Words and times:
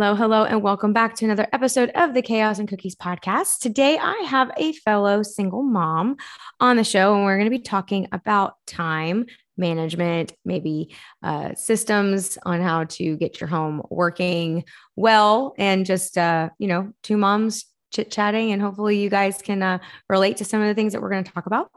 Hello, 0.00 0.14
hello, 0.14 0.44
and 0.44 0.62
welcome 0.62 0.94
back 0.94 1.14
to 1.16 1.26
another 1.26 1.46
episode 1.52 1.90
of 1.94 2.14
the 2.14 2.22
Chaos 2.22 2.58
and 2.58 2.66
Cookies 2.66 2.94
podcast. 2.94 3.58
Today, 3.58 3.98
I 3.98 4.24
have 4.28 4.50
a 4.56 4.72
fellow 4.72 5.22
single 5.22 5.62
mom 5.62 6.16
on 6.58 6.78
the 6.78 6.84
show, 6.84 7.14
and 7.14 7.26
we're 7.26 7.36
going 7.36 7.50
to 7.50 7.58
be 7.58 7.62
talking 7.62 8.08
about 8.10 8.54
time 8.66 9.26
management, 9.58 10.32
maybe 10.42 10.96
uh, 11.22 11.54
systems 11.54 12.38
on 12.46 12.62
how 12.62 12.84
to 12.84 13.14
get 13.18 13.42
your 13.42 13.48
home 13.48 13.82
working 13.90 14.64
well, 14.96 15.54
and 15.58 15.84
just, 15.84 16.16
uh, 16.16 16.48
you 16.58 16.66
know, 16.66 16.94
two 17.02 17.18
moms 17.18 17.66
chit 17.92 18.10
chatting. 18.10 18.52
And 18.52 18.62
hopefully, 18.62 18.98
you 18.98 19.10
guys 19.10 19.42
can 19.42 19.62
uh, 19.62 19.80
relate 20.08 20.38
to 20.38 20.46
some 20.46 20.62
of 20.62 20.68
the 20.68 20.74
things 20.74 20.94
that 20.94 21.02
we're 21.02 21.10
going 21.10 21.24
to 21.24 21.32
talk 21.32 21.44
about. 21.44 21.70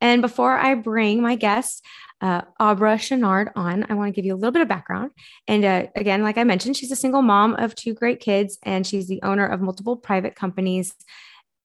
And 0.00 0.20
before 0.20 0.58
I 0.58 0.74
bring 0.74 1.22
my 1.22 1.36
guest, 1.36 1.86
uh, 2.22 2.42
Abra 2.60 2.96
Chenard 2.96 3.50
on, 3.56 3.84
I 3.90 3.94
want 3.94 4.08
to 4.08 4.16
give 4.16 4.24
you 4.24 4.34
a 4.34 4.36
little 4.36 4.52
bit 4.52 4.62
of 4.62 4.68
background. 4.68 5.10
And 5.48 5.64
uh, 5.64 5.86
again, 5.96 6.22
like 6.22 6.38
I 6.38 6.44
mentioned, 6.44 6.76
she's 6.76 6.92
a 6.92 6.96
single 6.96 7.22
mom 7.22 7.56
of 7.56 7.74
two 7.74 7.94
great 7.94 8.20
kids, 8.20 8.58
and 8.62 8.86
she's 8.86 9.08
the 9.08 9.20
owner 9.22 9.46
of 9.46 9.60
multiple 9.60 9.96
private 9.96 10.36
companies 10.36 10.94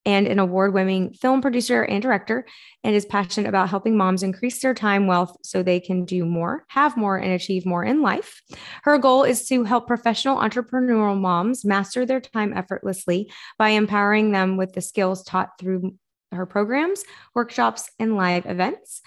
and 0.03 0.25
an 0.25 0.39
award 0.39 0.73
winning 0.73 1.13
film 1.13 1.41
producer 1.41 1.83
and 1.83 2.01
director, 2.01 2.45
and 2.83 2.95
is 2.95 3.05
passionate 3.05 3.49
about 3.49 3.69
helping 3.69 3.97
moms 3.97 4.23
increase 4.23 4.61
their 4.61 4.73
time 4.73 5.05
wealth 5.05 5.35
so 5.43 5.61
they 5.61 5.81
can 5.81 6.05
do 6.05 6.25
more, 6.25 6.63
have 6.69 6.95
more, 6.95 7.17
and 7.17 7.33
achieve 7.33 7.65
more 7.65 7.83
in 7.83 8.01
life. 8.01 8.41
Her 8.83 8.97
goal 8.97 9.23
is 9.25 9.45
to 9.49 9.65
help 9.65 9.85
professional 9.85 10.37
entrepreneurial 10.37 11.19
moms 11.19 11.65
master 11.65 12.05
their 12.05 12.21
time 12.21 12.53
effortlessly 12.55 13.29
by 13.59 13.69
empowering 13.69 14.31
them 14.31 14.55
with 14.55 14.73
the 14.73 14.81
skills 14.81 15.23
taught 15.23 15.59
through 15.59 15.95
her 16.31 16.45
programs, 16.45 17.03
workshops, 17.35 17.89
and 17.99 18.15
live 18.15 18.45
events. 18.45 19.01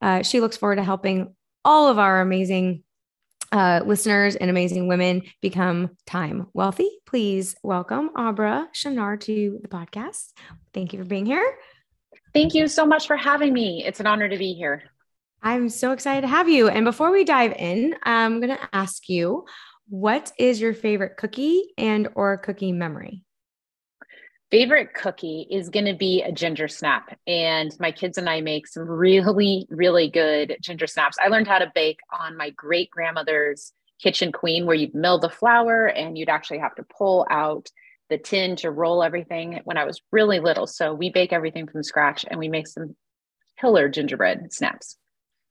Uh, 0.00 0.22
she 0.22 0.40
looks 0.40 0.56
forward 0.56 0.76
to 0.76 0.84
helping 0.84 1.34
all 1.64 1.88
of 1.88 1.98
our 1.98 2.20
amazing 2.20 2.82
uh, 3.52 3.80
listeners 3.86 4.36
and 4.36 4.50
amazing 4.50 4.88
women 4.88 5.22
become 5.40 5.90
time 6.06 6.48
wealthy. 6.54 6.90
Please 7.06 7.54
welcome 7.62 8.10
Abra 8.16 8.68
Chenard 8.74 9.20
to 9.22 9.58
the 9.62 9.68
podcast. 9.68 10.32
Thank 10.72 10.92
you 10.92 10.98
for 10.98 11.04
being 11.04 11.26
here. 11.26 11.56
Thank 12.32 12.54
you 12.54 12.66
so 12.66 12.84
much 12.84 13.06
for 13.06 13.16
having 13.16 13.52
me. 13.52 13.84
It's 13.86 14.00
an 14.00 14.06
honor 14.06 14.28
to 14.28 14.36
be 14.36 14.54
here. 14.54 14.82
I'm 15.42 15.68
so 15.68 15.92
excited 15.92 16.22
to 16.22 16.28
have 16.28 16.48
you. 16.48 16.68
And 16.68 16.84
before 16.84 17.12
we 17.12 17.24
dive 17.24 17.52
in, 17.52 17.94
I'm 18.02 18.40
going 18.40 18.56
to 18.56 18.68
ask 18.72 19.08
you, 19.08 19.44
what 19.88 20.32
is 20.38 20.60
your 20.60 20.72
favorite 20.72 21.16
cookie 21.18 21.74
and 21.76 22.08
or 22.14 22.38
cookie 22.38 22.72
memory? 22.72 23.23
Favorite 24.54 24.94
cookie 24.94 25.48
is 25.50 25.68
going 25.68 25.84
to 25.84 25.96
be 25.96 26.22
a 26.22 26.30
ginger 26.30 26.68
snap. 26.68 27.18
And 27.26 27.74
my 27.80 27.90
kids 27.90 28.18
and 28.18 28.30
I 28.30 28.40
make 28.40 28.68
some 28.68 28.88
really, 28.88 29.66
really 29.68 30.08
good 30.08 30.58
ginger 30.60 30.86
snaps. 30.86 31.16
I 31.20 31.26
learned 31.26 31.48
how 31.48 31.58
to 31.58 31.72
bake 31.74 31.98
on 32.16 32.36
my 32.36 32.50
great 32.50 32.88
grandmother's 32.88 33.72
kitchen 34.00 34.30
queen, 34.30 34.64
where 34.64 34.76
you'd 34.76 34.94
mill 34.94 35.18
the 35.18 35.28
flour 35.28 35.86
and 35.86 36.16
you'd 36.16 36.28
actually 36.28 36.60
have 36.60 36.76
to 36.76 36.84
pull 36.84 37.26
out 37.28 37.66
the 38.10 38.16
tin 38.16 38.54
to 38.58 38.70
roll 38.70 39.02
everything 39.02 39.60
when 39.64 39.76
I 39.76 39.86
was 39.86 40.00
really 40.12 40.38
little. 40.38 40.68
So 40.68 40.94
we 40.94 41.10
bake 41.10 41.32
everything 41.32 41.66
from 41.66 41.82
scratch 41.82 42.24
and 42.28 42.38
we 42.38 42.46
make 42.46 42.68
some 42.68 42.94
killer 43.60 43.88
gingerbread 43.88 44.52
snaps. 44.52 44.96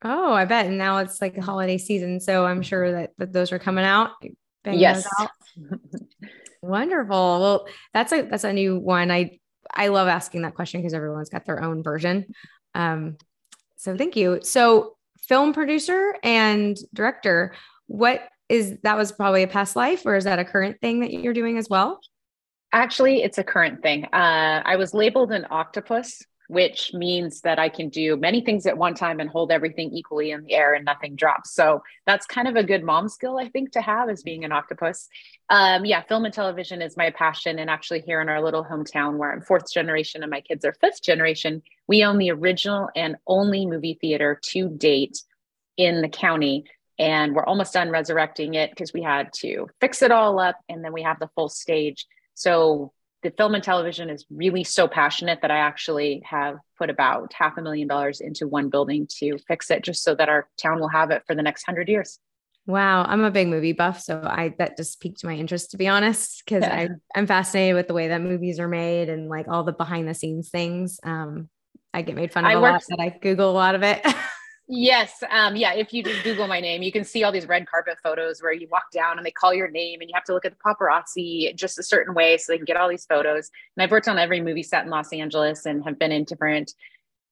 Oh, 0.01 0.31
I 0.31 0.45
bet. 0.45 0.67
And 0.67 0.77
now 0.77 0.99
it's 0.99 1.21
like 1.21 1.35
the 1.35 1.41
holiday 1.41 1.77
season. 1.77 2.21
So 2.21 2.45
I'm 2.45 2.61
sure 2.61 2.89
that, 2.93 3.11
that 3.17 3.33
those 3.33 3.51
are 3.51 3.59
coming 3.59 3.83
out. 3.83 4.11
Yes. 4.65 5.05
Out. 5.19 5.29
Wonderful. 6.63 7.41
Well, 7.41 7.67
that's 7.93 8.13
a 8.13 8.21
that's 8.21 8.45
a 8.45 8.53
new 8.53 8.79
one. 8.79 9.11
I 9.11 9.37
I 9.73 9.89
love 9.89 10.07
asking 10.07 10.43
that 10.43 10.55
question 10.55 10.79
because 10.79 10.93
everyone's 10.93 11.29
got 11.29 11.45
their 11.45 11.61
own 11.61 11.83
version. 11.83 12.33
Um, 12.73 13.17
so 13.75 13.97
thank 13.97 14.15
you. 14.15 14.39
So 14.43 14.95
film 15.27 15.51
producer 15.51 16.15
and 16.23 16.77
director, 16.93 17.53
what 17.87 18.21
is 18.47 18.77
that 18.83 18.95
was 18.95 19.11
probably 19.11 19.43
a 19.43 19.47
past 19.47 19.75
life 19.75 20.05
or 20.05 20.15
is 20.15 20.23
that 20.23 20.39
a 20.39 20.45
current 20.45 20.79
thing 20.79 21.01
that 21.01 21.11
you're 21.11 21.33
doing 21.33 21.57
as 21.57 21.67
well? 21.69 21.99
Actually, 22.71 23.23
it's 23.23 23.37
a 23.37 23.43
current 23.43 23.81
thing. 23.81 24.05
Uh, 24.05 24.61
I 24.63 24.77
was 24.77 24.93
labeled 24.93 25.33
an 25.33 25.45
octopus 25.49 26.23
which 26.47 26.93
means 26.93 27.41
that 27.41 27.59
I 27.59 27.69
can 27.69 27.89
do 27.89 28.17
many 28.17 28.41
things 28.41 28.65
at 28.65 28.77
one 28.77 28.93
time 28.93 29.19
and 29.19 29.29
hold 29.29 29.51
everything 29.51 29.91
equally 29.93 30.31
in 30.31 30.43
the 30.43 30.53
air 30.53 30.73
and 30.73 30.85
nothing 30.85 31.15
drops. 31.15 31.53
So 31.53 31.83
that's 32.05 32.25
kind 32.25 32.47
of 32.47 32.55
a 32.55 32.63
good 32.63 32.83
mom 32.83 33.09
skill, 33.09 33.37
I 33.37 33.49
think, 33.49 33.71
to 33.71 33.81
have 33.81 34.09
as 34.09 34.23
being 34.23 34.43
an 34.43 34.51
octopus. 34.51 35.07
Um, 35.49 35.85
yeah, 35.85 36.01
film 36.03 36.25
and 36.25 36.33
television 36.33 36.81
is 36.81 36.97
my 36.97 37.11
passion. 37.11 37.59
And 37.59 37.69
actually, 37.69 38.01
here 38.01 38.21
in 38.21 38.29
our 38.29 38.41
little 38.41 38.63
hometown 38.63 39.17
where 39.17 39.31
I'm 39.31 39.41
fourth 39.41 39.71
generation 39.71 40.23
and 40.23 40.31
my 40.31 40.41
kids 40.41 40.65
are 40.65 40.73
fifth 40.73 41.01
generation, 41.01 41.61
we 41.87 42.03
own 42.03 42.17
the 42.17 42.31
original 42.31 42.89
and 42.95 43.15
only 43.27 43.65
movie 43.65 43.97
theater 43.99 44.39
to 44.51 44.69
date 44.69 45.21
in 45.77 46.01
the 46.01 46.09
county. 46.09 46.65
And 46.99 47.33
we're 47.35 47.45
almost 47.45 47.73
done 47.73 47.89
resurrecting 47.89 48.53
it 48.53 48.69
because 48.69 48.93
we 48.93 49.01
had 49.01 49.33
to 49.39 49.67
fix 49.81 50.01
it 50.01 50.11
all 50.11 50.39
up 50.39 50.59
and 50.69 50.83
then 50.83 50.93
we 50.93 51.01
have 51.03 51.19
the 51.19 51.29
full 51.35 51.49
stage. 51.49 52.05
So 52.35 52.93
the 53.23 53.31
film 53.31 53.55
and 53.55 53.63
television 53.63 54.09
is 54.09 54.25
really 54.29 54.63
so 54.63 54.87
passionate 54.87 55.39
that 55.41 55.51
I 55.51 55.57
actually 55.57 56.21
have 56.25 56.57
put 56.77 56.89
about 56.89 57.33
half 57.33 57.57
a 57.57 57.61
million 57.61 57.87
dollars 57.87 58.21
into 58.21 58.47
one 58.47 58.69
building 58.69 59.07
to 59.19 59.37
fix 59.47 59.71
it 59.71 59.83
just 59.83 60.03
so 60.03 60.13
that 60.15 60.29
our 60.29 60.47
town 60.61 60.79
will 60.79 60.89
have 60.89 61.09
it 61.09 61.23
for 61.25 61.33
the 61.33 61.41
next 61.41 61.63
hundred 61.63 61.89
years. 61.89 62.19
Wow, 62.65 63.03
I'm 63.03 63.23
a 63.23 63.31
big 63.31 63.47
movie 63.47 63.73
buff, 63.73 63.99
so 64.01 64.21
I 64.23 64.53
that 64.57 64.77
just 64.77 65.01
piqued 65.01 65.23
my 65.23 65.33
interest 65.33 65.71
to 65.71 65.77
be 65.77 65.87
honest, 65.87 66.43
because 66.45 66.63
yeah. 66.63 66.89
I'm 67.15 67.27
fascinated 67.27 67.75
with 67.75 67.87
the 67.87 67.93
way 67.93 68.09
that 68.09 68.21
movies 68.21 68.59
are 68.59 68.69
made 68.69 69.09
and 69.09 69.29
like 69.29 69.47
all 69.47 69.63
the 69.63 69.73
behind 69.73 70.07
the 70.07 70.13
scenes 70.13 70.49
things. 70.49 70.99
Um, 71.03 71.49
I 71.93 72.01
get 72.01 72.15
made 72.15 72.31
fun 72.31 72.45
of 72.45 72.51
I 72.51 72.53
a 72.53 72.61
worked, 72.61 72.89
lot, 72.89 72.97
that 72.97 73.03
I 73.03 73.17
Google 73.21 73.51
a 73.51 73.53
lot 73.53 73.75
of 73.75 73.83
it. 73.83 74.05
Yes. 74.67 75.21
Um, 75.29 75.57
yeah. 75.57 75.73
If 75.73 75.93
you 75.93 76.03
just 76.03 76.23
Google 76.23 76.47
my 76.47 76.61
name, 76.61 76.81
you 76.83 76.91
can 76.91 77.03
see 77.03 77.23
all 77.23 77.33
these 77.33 77.47
red 77.47 77.67
carpet 77.67 77.97
photos 78.01 78.41
where 78.41 78.53
you 78.53 78.67
walk 78.71 78.91
down 78.91 79.17
and 79.17 79.25
they 79.25 79.31
call 79.31 79.53
your 79.53 79.69
name 79.69 79.99
and 79.99 80.09
you 80.09 80.13
have 80.15 80.23
to 80.25 80.33
look 80.33 80.45
at 80.45 80.53
the 80.53 80.57
paparazzi 80.65 81.53
just 81.55 81.77
a 81.77 81.83
certain 81.83 82.13
way 82.13 82.37
so 82.37 82.53
they 82.53 82.57
can 82.57 82.65
get 82.65 82.77
all 82.77 82.87
these 82.87 83.05
photos. 83.05 83.51
And 83.75 83.83
I've 83.83 83.91
worked 83.91 84.07
on 84.07 84.17
every 84.17 84.39
movie 84.39 84.63
set 84.63 84.85
in 84.85 84.89
Los 84.89 85.11
Angeles 85.11 85.65
and 85.65 85.83
have 85.83 85.99
been 85.99 86.11
in 86.11 86.23
different 86.23 86.73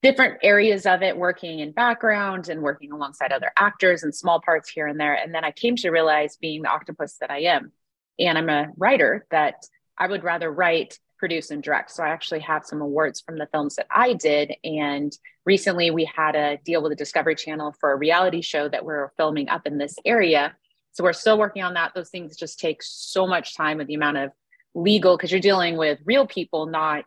different 0.02 0.40
areas 0.42 0.86
of 0.86 1.04
it, 1.04 1.16
working 1.16 1.60
in 1.60 1.72
background 1.72 2.50
and 2.50 2.62
working 2.62 2.92
alongside 2.92 3.32
other 3.32 3.52
actors 3.56 4.02
and 4.04 4.14
small 4.14 4.42
parts 4.42 4.68
here 4.70 4.88
and 4.88 5.00
there. 5.00 5.14
And 5.14 5.34
then 5.34 5.46
I 5.46 5.52
came 5.52 5.76
to 5.78 5.92
realize 5.92 6.38
being 6.38 6.64
the 6.64 6.70
octopus 6.70 7.18
that 7.22 7.30
I 7.30 7.42
am, 7.42 7.72
and 8.20 8.38
I'm 8.38 8.50
a 8.50 8.70
writer 8.78 9.26
that 9.30 9.64
I 9.98 10.08
would 10.08 10.24
rather 10.24 10.52
write 10.52 11.00
produce 11.22 11.52
and 11.52 11.62
direct. 11.62 11.92
So 11.92 12.04
I 12.04 12.10
actually 12.10 12.40
have 12.40 12.66
some 12.66 12.82
awards 12.82 13.22
from 13.22 13.38
the 13.38 13.48
films 13.52 13.76
that 13.76 13.86
I 13.92 14.14
did. 14.14 14.56
And 14.64 15.16
recently 15.46 15.92
we 15.92 16.04
had 16.04 16.36
a 16.36 16.58
deal 16.66 16.82
with 16.82 16.90
the 16.90 16.96
Discovery 16.96 17.36
Channel 17.36 17.76
for 17.80 17.92
a 17.92 17.96
reality 17.96 18.42
show 18.42 18.68
that 18.68 18.84
we're 18.84 19.12
filming 19.18 19.48
up 19.48 19.68
in 19.68 19.78
this 19.78 19.96
area. 20.04 20.56
So 20.94 21.04
we're 21.04 21.14
still 21.14 21.38
working 21.38 21.62
on 21.62 21.76
that. 21.76 21.92
Those 21.94 22.10
things 22.10 22.36
just 22.36 22.60
take 22.60 22.80
so 22.82 23.28
much 23.28 23.56
time 23.56 23.78
with 23.78 23.86
the 23.86 23.94
amount 23.94 24.18
of 24.18 24.32
legal, 24.74 25.16
because 25.16 25.32
you're 25.32 25.40
dealing 25.40 25.78
with 25.78 26.00
real 26.06 26.26
people, 26.26 26.66
not 26.66 27.06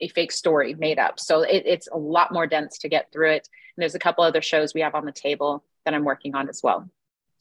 a 0.00 0.06
fake 0.06 0.30
story 0.30 0.74
made 0.74 1.00
up. 1.00 1.18
So 1.18 1.42
it, 1.42 1.64
it's 1.66 1.88
a 1.92 1.98
lot 1.98 2.32
more 2.32 2.46
dense 2.46 2.78
to 2.78 2.88
get 2.88 3.10
through 3.12 3.32
it. 3.32 3.48
And 3.76 3.82
there's 3.82 3.96
a 3.96 3.98
couple 3.98 4.22
other 4.22 4.42
shows 4.42 4.74
we 4.74 4.82
have 4.82 4.94
on 4.94 5.04
the 5.04 5.10
table 5.10 5.64
that 5.84 5.92
I'm 5.92 6.04
working 6.04 6.36
on 6.36 6.48
as 6.48 6.60
well. 6.62 6.88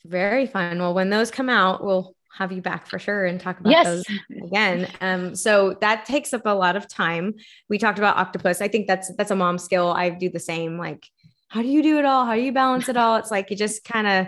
Very 0.06 0.47
fun. 0.47 0.80
Well, 0.80 0.96
when 0.96 1.12
those 1.12 1.30
come 1.30 1.50
out, 1.50 1.84
we'll 1.84 2.16
have 2.38 2.51
you 2.51 2.62
back 2.62 2.88
for 2.88 3.00
sure 3.00 3.25
and 3.25 3.40
talk 3.40 3.59
about 3.59 3.72
yes. 3.72 3.85
those 3.85 4.06
again. 4.44 4.88
Um, 5.01 5.36
so 5.36 5.77
that 5.81 6.06
takes 6.06 6.33
up 6.33 6.42
a 6.45 6.50
lot 6.50 6.75
of 6.75 6.88
time. 6.88 7.36
We 7.69 7.77
talked 7.77 7.98
about 7.98 8.18
octopus. 8.18 8.62
I 8.62 8.68
think 8.68 8.88
that's 8.88 9.12
that's 9.15 9.31
a 9.31 9.36
mom 9.36 9.57
skill. 9.57 9.92
I 9.92 10.09
do 10.09 10.30
the 10.30 10.39
same. 10.39 10.77
Like, 10.77 11.06
how 11.48 11.62
do 11.62 11.68
you 11.68 11.81
do 11.81 11.98
it 11.98 12.06
all? 12.06 12.25
How 12.25 12.36
do 12.36 12.42
you 12.42 12.51
balance 12.51 12.89
it 12.89 12.98
all? 12.98 13.15
It's 13.15 13.31
like 13.31 13.50
you 13.50 13.56
just 13.56 13.83
kind 13.83 14.07
of 14.07 14.27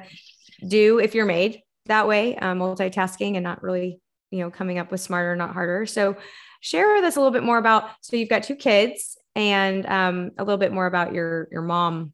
do 0.67 0.99
if 0.99 1.15
you're 1.15 1.25
made 1.25 1.61
that 1.85 2.07
way, 2.07 2.35
um, 2.37 2.59
multitasking 2.59 3.35
and 3.35 3.43
not 3.43 3.61
really, 3.61 3.99
you 4.31 4.39
know, 4.39 4.51
coming 4.51 4.77
up 4.77 4.91
with 4.91 5.01
smarter, 5.01 5.35
not 5.35 5.53
harder. 5.53 5.85
So 5.85 6.15
share 6.61 6.93
with 6.95 7.03
us 7.03 7.15
a 7.15 7.19
little 7.19 7.31
bit 7.31 7.43
more 7.43 7.57
about. 7.57 7.89
So 8.01 8.15
you've 8.15 8.29
got 8.29 8.43
two 8.43 8.55
kids 8.55 9.17
and 9.35 9.85
um, 9.85 10.31
a 10.37 10.43
little 10.43 10.57
bit 10.57 10.71
more 10.71 10.85
about 10.85 11.13
your 11.13 11.47
your 11.51 11.61
mom 11.61 12.13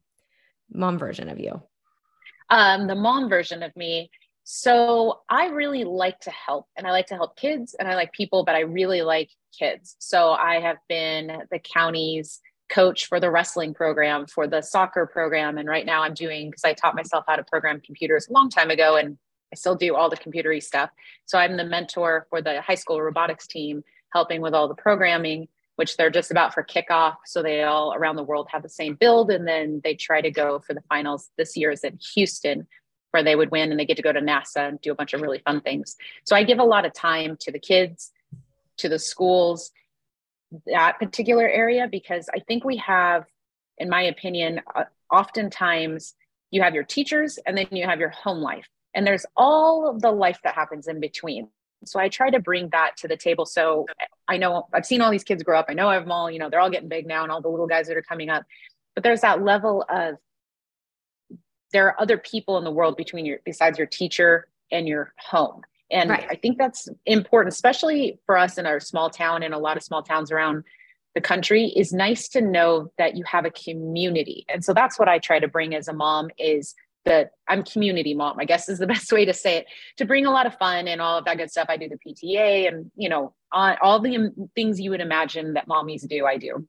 mom 0.72 0.98
version 0.98 1.28
of 1.28 1.38
you. 1.38 1.62
Um, 2.50 2.86
the 2.86 2.94
mom 2.94 3.28
version 3.28 3.62
of 3.62 3.74
me 3.76 4.10
so 4.44 5.22
I 5.28 5.46
really 5.48 5.84
like 5.84 6.20
to 6.20 6.30
help 6.30 6.68
and 6.76 6.86
I 6.86 6.90
like 6.90 7.06
to 7.06 7.14
help 7.14 7.36
kids 7.36 7.74
and 7.78 7.88
I 7.88 7.94
like 7.94 8.12
people, 8.12 8.44
but 8.44 8.54
I 8.54 8.60
really 8.60 9.02
like 9.02 9.30
kids. 9.58 9.96
So 9.98 10.32
I 10.32 10.60
have 10.60 10.76
been 10.88 11.42
the 11.50 11.58
county's 11.58 12.40
coach 12.68 13.06
for 13.06 13.20
the 13.20 13.30
wrestling 13.30 13.74
program, 13.74 14.26
for 14.26 14.46
the 14.46 14.60
soccer 14.60 15.06
program. 15.06 15.58
And 15.58 15.68
right 15.68 15.86
now 15.86 16.02
I'm 16.02 16.14
doing, 16.14 16.50
because 16.50 16.64
I 16.64 16.74
taught 16.74 16.94
myself 16.94 17.24
how 17.26 17.36
to 17.36 17.44
program 17.44 17.80
computers 17.80 18.28
a 18.28 18.32
long 18.32 18.50
time 18.50 18.70
ago 18.70 18.96
and 18.96 19.18
I 19.52 19.56
still 19.56 19.74
do 19.74 19.94
all 19.94 20.10
the 20.10 20.16
computery 20.16 20.62
stuff. 20.62 20.90
So 21.26 21.38
I'm 21.38 21.56
the 21.56 21.64
mentor 21.64 22.26
for 22.30 22.42
the 22.42 22.60
high 22.60 22.74
school 22.74 23.00
robotics 23.00 23.46
team, 23.46 23.82
helping 24.12 24.40
with 24.40 24.54
all 24.54 24.68
the 24.68 24.74
programming. 24.74 25.48
which 25.76 25.96
they're 25.96 26.10
just 26.10 26.30
about 26.30 26.54
for 26.54 26.62
kickoff. 26.62 27.16
So 27.26 27.42
they 27.42 27.62
all 27.62 27.94
around 27.94 28.16
the 28.16 28.22
world 28.22 28.48
have 28.50 28.62
the 28.62 28.68
same 28.68 28.94
build. 28.94 29.30
And 29.30 29.46
then 29.46 29.80
they 29.82 29.94
try 29.94 30.20
to 30.20 30.30
go 30.30 30.60
for 30.60 30.74
the 30.74 30.82
finals 30.88 31.30
this 31.36 31.56
year 31.56 31.70
is 31.70 31.84
in 31.84 31.98
Houston, 32.14 32.66
where 33.14 33.22
they 33.22 33.36
would 33.36 33.52
win 33.52 33.70
and 33.70 33.78
they 33.78 33.86
get 33.86 33.96
to 33.96 34.02
go 34.02 34.12
to 34.12 34.20
NASA 34.20 34.68
and 34.68 34.80
do 34.80 34.90
a 34.90 34.94
bunch 34.94 35.14
of 35.14 35.20
really 35.22 35.38
fun 35.38 35.60
things. 35.60 35.94
So 36.24 36.34
I 36.34 36.42
give 36.42 36.58
a 36.58 36.64
lot 36.64 36.84
of 36.84 36.92
time 36.92 37.36
to 37.42 37.52
the 37.52 37.60
kids, 37.60 38.10
to 38.78 38.88
the 38.88 38.98
schools, 38.98 39.70
that 40.66 40.98
particular 40.98 41.48
area, 41.48 41.88
because 41.90 42.28
I 42.34 42.40
think 42.40 42.64
we 42.64 42.76
have, 42.78 43.24
in 43.78 43.88
my 43.88 44.02
opinion, 44.02 44.60
uh, 44.74 44.84
oftentimes 45.12 46.14
you 46.50 46.60
have 46.62 46.74
your 46.74 46.82
teachers 46.82 47.38
and 47.46 47.56
then 47.56 47.68
you 47.70 47.84
have 47.86 48.00
your 48.00 48.10
home 48.10 48.38
life. 48.38 48.68
And 48.94 49.06
there's 49.06 49.26
all 49.36 49.88
of 49.88 50.02
the 50.02 50.10
life 50.10 50.40
that 50.42 50.56
happens 50.56 50.88
in 50.88 50.98
between. 50.98 51.48
So 51.84 52.00
I 52.00 52.08
try 52.08 52.30
to 52.30 52.40
bring 52.40 52.68
that 52.70 52.96
to 52.98 53.08
the 53.08 53.16
table. 53.16 53.46
So 53.46 53.86
I 54.26 54.38
know 54.38 54.66
I've 54.72 54.86
seen 54.86 55.02
all 55.02 55.12
these 55.12 55.24
kids 55.24 55.44
grow 55.44 55.58
up. 55.58 55.66
I 55.68 55.74
know 55.74 55.88
I 55.88 55.94
have 55.94 56.02
them 56.02 56.12
all, 56.12 56.28
you 56.28 56.40
know, 56.40 56.50
they're 56.50 56.60
all 56.60 56.70
getting 56.70 56.88
big 56.88 57.06
now 57.06 57.22
and 57.22 57.30
all 57.30 57.40
the 57.40 57.48
little 57.48 57.68
guys 57.68 57.86
that 57.86 57.96
are 57.96 58.02
coming 58.02 58.28
up. 58.28 58.44
But 58.94 59.04
there's 59.04 59.20
that 59.20 59.42
level 59.42 59.84
of 59.88 60.16
there 61.72 61.86
are 61.86 62.00
other 62.00 62.18
people 62.18 62.58
in 62.58 62.64
the 62.64 62.70
world 62.70 62.96
between 62.96 63.26
your 63.26 63.38
besides 63.44 63.78
your 63.78 63.86
teacher 63.86 64.48
and 64.70 64.86
your 64.86 65.12
home. 65.18 65.62
And 65.90 66.10
right. 66.10 66.26
I 66.30 66.36
think 66.36 66.58
that's 66.58 66.88
important, 67.06 67.52
especially 67.52 68.18
for 68.26 68.36
us 68.36 68.58
in 68.58 68.66
our 68.66 68.80
small 68.80 69.10
town 69.10 69.42
and 69.42 69.54
a 69.54 69.58
lot 69.58 69.76
of 69.76 69.82
small 69.82 70.02
towns 70.02 70.32
around 70.32 70.64
the 71.14 71.20
country 71.20 71.66
is 71.76 71.92
nice 71.92 72.28
to 72.28 72.40
know 72.40 72.90
that 72.98 73.16
you 73.16 73.24
have 73.24 73.44
a 73.44 73.50
community. 73.50 74.44
And 74.48 74.64
so 74.64 74.74
that's 74.74 74.98
what 74.98 75.08
I 75.08 75.18
try 75.18 75.38
to 75.38 75.46
bring 75.46 75.74
as 75.74 75.86
a 75.86 75.92
mom 75.92 76.30
is 76.38 76.74
that 77.04 77.32
I'm 77.48 77.62
community 77.62 78.14
mom, 78.14 78.40
I 78.40 78.44
guess 78.44 78.68
is 78.68 78.78
the 78.78 78.86
best 78.94 79.12
way 79.12 79.24
to 79.24 79.32
say 79.32 79.58
it, 79.58 79.66
to 79.98 80.04
bring 80.04 80.26
a 80.26 80.30
lot 80.30 80.46
of 80.46 80.56
fun 80.56 80.88
and 80.88 81.00
all 81.00 81.18
of 81.18 81.24
that 81.26 81.36
good 81.36 81.50
stuff. 81.50 81.66
I 81.68 81.76
do 81.76 81.88
the 81.88 81.98
PTA 81.98 82.68
and, 82.68 82.90
you 82.96 83.08
know, 83.08 83.34
all 83.52 84.00
the 84.00 84.16
um, 84.16 84.50
things 84.54 84.80
you 84.80 84.90
would 84.90 85.00
imagine 85.00 85.54
that 85.54 85.68
mommies 85.68 86.08
do, 86.08 86.26
I 86.26 86.38
do. 86.38 86.66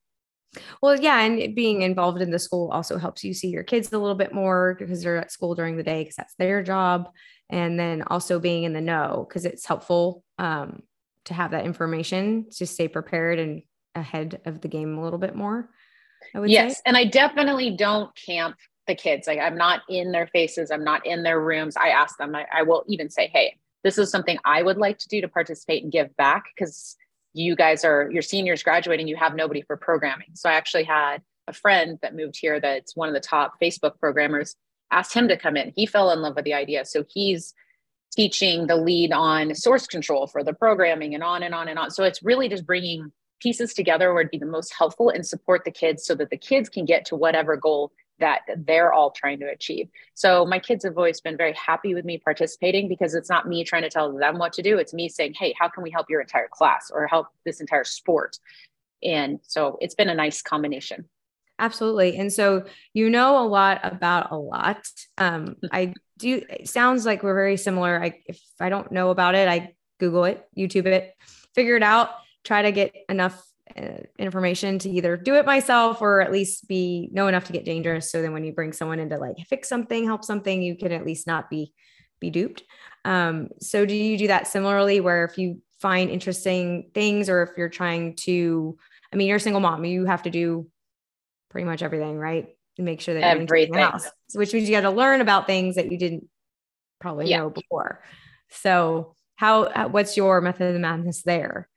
Well, 0.81 0.99
yeah. 0.99 1.21
And 1.21 1.55
being 1.55 1.81
involved 1.81 2.21
in 2.21 2.31
the 2.31 2.39
school 2.39 2.69
also 2.71 2.97
helps 2.97 3.23
you 3.23 3.33
see 3.33 3.49
your 3.49 3.63
kids 3.63 3.91
a 3.91 3.97
little 3.97 4.15
bit 4.15 4.33
more 4.33 4.75
because 4.77 5.03
they're 5.03 5.17
at 5.17 5.31
school 5.31 5.55
during 5.55 5.77
the 5.77 5.83
day 5.83 6.01
because 6.01 6.15
that's 6.15 6.35
their 6.35 6.63
job. 6.63 7.09
And 7.49 7.79
then 7.79 8.03
also 8.07 8.39
being 8.39 8.63
in 8.63 8.73
the 8.73 8.81
know 8.81 9.25
because 9.27 9.45
it's 9.45 9.65
helpful 9.65 10.23
um, 10.39 10.81
to 11.25 11.33
have 11.33 11.51
that 11.51 11.65
information 11.65 12.47
to 12.55 12.65
stay 12.65 12.87
prepared 12.87 13.39
and 13.39 13.61
ahead 13.93 14.41
of 14.45 14.61
the 14.61 14.67
game 14.67 14.97
a 14.97 15.03
little 15.03 15.19
bit 15.19 15.35
more. 15.35 15.69
I 16.33 16.39
would 16.39 16.49
yes. 16.49 16.77
Say. 16.77 16.81
And 16.85 16.97
I 16.97 17.05
definitely 17.05 17.75
don't 17.75 18.11
camp 18.15 18.55
the 18.87 18.95
kids. 18.95 19.27
Like 19.27 19.39
I'm 19.39 19.57
not 19.57 19.81
in 19.89 20.11
their 20.11 20.27
faces, 20.27 20.71
I'm 20.71 20.83
not 20.83 21.05
in 21.05 21.23
their 21.23 21.39
rooms. 21.39 21.75
I 21.77 21.89
ask 21.89 22.17
them, 22.17 22.35
I, 22.35 22.45
I 22.51 22.63
will 22.63 22.83
even 22.87 23.09
say, 23.09 23.29
hey, 23.33 23.57
this 23.83 23.97
is 23.97 24.09
something 24.09 24.37
I 24.45 24.63
would 24.63 24.77
like 24.77 24.97
to 24.99 25.07
do 25.07 25.21
to 25.21 25.27
participate 25.27 25.83
and 25.83 25.91
give 25.91 26.15
back 26.17 26.45
because 26.55 26.95
you 27.35 27.55
guys 27.55 27.83
are 27.83 28.09
your 28.11 28.21
seniors 28.21 28.63
graduating, 28.63 29.07
you 29.07 29.17
have 29.17 29.35
nobody 29.35 29.61
for 29.61 29.75
programming. 29.75 30.29
So 30.33 30.49
I 30.49 30.53
actually 30.53 30.85
had 30.85 31.21
a 31.47 31.53
friend 31.53 31.99
that 32.01 32.15
moved 32.15 32.37
here 32.39 32.59
that's 32.59 32.95
one 32.95 33.09
of 33.09 33.13
the 33.13 33.19
top 33.19 33.55
Facebook 33.61 33.99
programmers, 33.99 34.55
asked 34.91 35.13
him 35.13 35.27
to 35.27 35.37
come 35.37 35.57
in. 35.57 35.73
He 35.75 35.85
fell 35.85 36.11
in 36.11 36.21
love 36.21 36.35
with 36.35 36.45
the 36.45 36.53
idea. 36.53 36.85
So 36.85 37.03
he's 37.09 37.53
teaching 38.15 38.67
the 38.67 38.77
lead 38.77 39.11
on 39.11 39.53
source 39.53 39.85
control 39.85 40.27
for 40.27 40.43
the 40.43 40.53
programming 40.53 41.13
and 41.13 41.23
on 41.23 41.43
and 41.43 41.53
on 41.53 41.67
and 41.67 41.77
on. 41.77 41.91
So 41.91 42.03
it's 42.03 42.23
really 42.23 42.47
just 42.47 42.65
bringing 42.65 43.11
pieces 43.41 43.73
together 43.73 44.13
where 44.13 44.21
it'd 44.21 44.31
be 44.31 44.37
the 44.37 44.45
most 44.45 44.73
helpful 44.75 45.09
and 45.09 45.25
support 45.25 45.65
the 45.65 45.71
kids 45.71 46.05
so 46.05 46.15
that 46.15 46.29
the 46.29 46.37
kids 46.37 46.69
can 46.69 46.85
get 46.85 47.05
to 47.05 47.15
whatever 47.15 47.57
goal 47.57 47.91
that 48.19 48.41
they're 48.55 48.93
all 48.93 49.11
trying 49.11 49.39
to 49.39 49.47
achieve. 49.47 49.89
So 50.13 50.45
my 50.45 50.59
kids 50.59 50.85
have 50.85 50.97
always 50.97 51.21
been 51.21 51.37
very 51.37 51.53
happy 51.53 51.93
with 51.93 52.05
me 52.05 52.17
participating 52.17 52.87
because 52.87 53.13
it's 53.13 53.29
not 53.29 53.47
me 53.47 53.63
trying 53.63 53.83
to 53.83 53.89
tell 53.89 54.15
them 54.15 54.37
what 54.37 54.53
to 54.53 54.61
do. 54.61 54.77
It's 54.77 54.93
me 54.93 55.09
saying, 55.09 55.33
hey, 55.37 55.53
how 55.59 55.67
can 55.67 55.83
we 55.83 55.91
help 55.91 56.09
your 56.09 56.21
entire 56.21 56.47
class 56.49 56.91
or 56.93 57.07
help 57.07 57.27
this 57.45 57.59
entire 57.59 57.83
sport? 57.83 58.37
And 59.03 59.39
so 59.43 59.77
it's 59.81 59.95
been 59.95 60.09
a 60.09 60.15
nice 60.15 60.41
combination. 60.41 61.09
Absolutely. 61.59 62.17
And 62.17 62.31
so 62.31 62.65
you 62.93 63.09
know 63.09 63.43
a 63.43 63.47
lot 63.47 63.79
about 63.83 64.31
a 64.31 64.37
lot. 64.37 64.85
Um, 65.17 65.55
I 65.71 65.93
do, 66.17 66.41
it 66.49 66.67
sounds 66.67 67.05
like 67.05 67.23
we're 67.23 67.35
very 67.35 67.57
similar. 67.57 68.01
I, 68.01 68.21
if 68.25 68.41
I 68.59 68.69
don't 68.69 68.91
know 68.91 69.09
about 69.09 69.35
it, 69.35 69.47
I 69.47 69.73
Google 69.99 70.25
it, 70.25 70.45
YouTube 70.57 70.85
it, 70.85 71.13
figure 71.53 71.77
it 71.77 71.83
out, 71.83 72.09
try 72.43 72.63
to 72.63 72.71
get 72.71 72.93
enough 73.09 73.41
information 74.17 74.79
to 74.79 74.89
either 74.89 75.17
do 75.17 75.35
it 75.35 75.45
myself 75.45 76.01
or 76.01 76.21
at 76.21 76.31
least 76.31 76.67
be 76.67 77.09
know 77.11 77.27
enough 77.27 77.45
to 77.45 77.53
get 77.53 77.65
dangerous. 77.65 78.09
So 78.09 78.21
then 78.21 78.31
when 78.31 78.45
you 78.45 78.53
bring 78.53 78.71
someone 78.71 78.99
in 78.99 79.09
to 79.09 79.17
like 79.17 79.35
fix 79.49 79.67
something 79.67 80.05
help 80.05 80.23
something 80.23 80.61
you 80.61 80.77
can 80.77 80.91
at 80.91 81.05
least 81.05 81.27
not 81.27 81.49
be 81.49 81.73
be 82.21 82.29
duped. 82.29 82.63
Um, 83.03 83.49
so 83.59 83.85
do 83.85 83.93
you 83.93 84.17
do 84.17 84.27
that 84.27 84.47
similarly 84.47 85.01
where 85.01 85.25
if 85.25 85.37
you 85.37 85.61
find 85.81 86.09
interesting 86.09 86.89
things 86.93 87.29
or 87.29 87.43
if 87.43 87.49
you're 87.57 87.69
trying 87.69 88.15
to 88.15 88.77
i 89.11 89.17
mean 89.17 89.27
you're 89.27 89.37
a 89.37 89.41
single 89.41 89.59
mom 89.59 89.83
you 89.83 90.05
have 90.05 90.23
to 90.23 90.29
do 90.29 90.65
pretty 91.49 91.65
much 91.65 91.81
everything 91.81 92.17
right? 92.17 92.47
And 92.77 92.85
make 92.85 93.01
sure 93.01 93.13
that 93.13 93.23
everything. 93.23 93.39
you're 93.39 93.47
which 94.33 94.53
means 94.53 94.69
you 94.69 94.75
got 94.75 94.81
to 94.81 94.89
learn 94.89 95.21
about 95.21 95.47
things 95.47 95.75
that 95.75 95.91
you 95.91 95.97
didn't 95.97 96.27
probably 96.99 97.29
yeah. 97.29 97.39
know 97.39 97.49
before. 97.49 98.03
So 98.49 99.15
how 99.35 99.87
what's 99.89 100.17
your 100.17 100.41
method 100.41 100.75
of 100.75 100.81
madness 100.81 101.23
there 101.23 101.69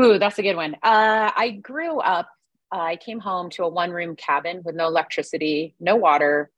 Ooh, 0.00 0.18
that's 0.18 0.38
a 0.38 0.42
good 0.42 0.56
one. 0.56 0.74
Uh, 0.82 1.30
I 1.34 1.58
grew 1.62 2.00
up, 2.00 2.28
uh, 2.74 2.80
I 2.80 2.96
came 2.96 3.18
home 3.18 3.48
to 3.50 3.64
a 3.64 3.68
one 3.68 3.90
room 3.90 4.16
cabin 4.16 4.62
with 4.64 4.74
no 4.74 4.86
electricity, 4.86 5.74
no 5.80 5.96
water, 5.96 6.50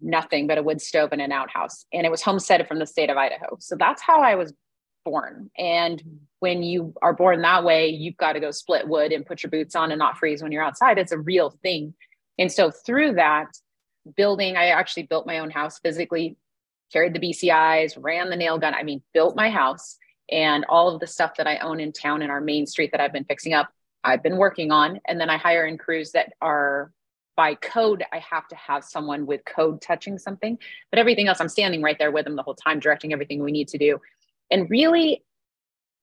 nothing 0.00 0.46
but 0.46 0.58
a 0.58 0.62
wood 0.62 0.80
stove 0.80 1.10
and 1.12 1.20
an 1.20 1.32
outhouse. 1.32 1.86
And 1.92 2.06
it 2.06 2.10
was 2.10 2.22
homesteaded 2.22 2.68
from 2.68 2.78
the 2.78 2.86
state 2.86 3.10
of 3.10 3.16
Idaho. 3.16 3.56
So 3.58 3.76
that's 3.76 4.02
how 4.02 4.20
I 4.20 4.36
was 4.36 4.52
born. 5.04 5.50
And 5.58 6.02
when 6.40 6.62
you 6.62 6.94
are 7.02 7.12
born 7.12 7.42
that 7.42 7.64
way, 7.64 7.88
you've 7.88 8.16
got 8.16 8.34
to 8.34 8.40
go 8.40 8.50
split 8.50 8.86
wood 8.88 9.12
and 9.12 9.26
put 9.26 9.42
your 9.42 9.50
boots 9.50 9.74
on 9.74 9.90
and 9.90 9.98
not 9.98 10.18
freeze 10.18 10.42
when 10.42 10.52
you're 10.52 10.62
outside. 10.62 10.98
It's 10.98 11.12
a 11.12 11.18
real 11.18 11.50
thing. 11.62 11.94
And 12.38 12.50
so 12.50 12.70
through 12.70 13.14
that 13.14 13.46
building, 14.16 14.56
I 14.56 14.66
actually 14.66 15.04
built 15.04 15.26
my 15.26 15.38
own 15.40 15.50
house 15.50 15.78
physically, 15.78 16.36
carried 16.92 17.14
the 17.14 17.20
BCIs, 17.20 17.94
ran 17.98 18.30
the 18.30 18.36
nail 18.36 18.58
gun. 18.58 18.74
I 18.74 18.82
mean, 18.82 19.02
built 19.12 19.36
my 19.36 19.50
house 19.50 19.96
and 20.30 20.64
all 20.68 20.92
of 20.92 21.00
the 21.00 21.06
stuff 21.06 21.36
that 21.36 21.46
I 21.46 21.58
own 21.58 21.80
in 21.80 21.92
town 21.92 22.22
in 22.22 22.30
our 22.30 22.40
main 22.40 22.66
street 22.66 22.90
that 22.92 23.00
I've 23.00 23.12
been 23.12 23.24
fixing 23.24 23.52
up, 23.52 23.70
I've 24.02 24.22
been 24.22 24.36
working 24.36 24.70
on. 24.70 25.00
And 25.06 25.20
then 25.20 25.30
I 25.30 25.36
hire 25.36 25.66
in 25.66 25.78
crews 25.78 26.12
that 26.12 26.32
are 26.40 26.92
by 27.36 27.54
code, 27.56 28.04
I 28.12 28.18
have 28.18 28.46
to 28.48 28.56
have 28.56 28.84
someone 28.84 29.26
with 29.26 29.44
code 29.44 29.82
touching 29.82 30.18
something. 30.18 30.58
But 30.90 30.98
everything 30.98 31.28
else, 31.28 31.40
I'm 31.40 31.48
standing 31.48 31.82
right 31.82 31.98
there 31.98 32.12
with 32.12 32.24
them 32.24 32.36
the 32.36 32.42
whole 32.42 32.54
time, 32.54 32.78
directing 32.78 33.12
everything 33.12 33.42
we 33.42 33.52
need 33.52 33.68
to 33.68 33.78
do. 33.78 34.00
And 34.50 34.70
really, 34.70 35.24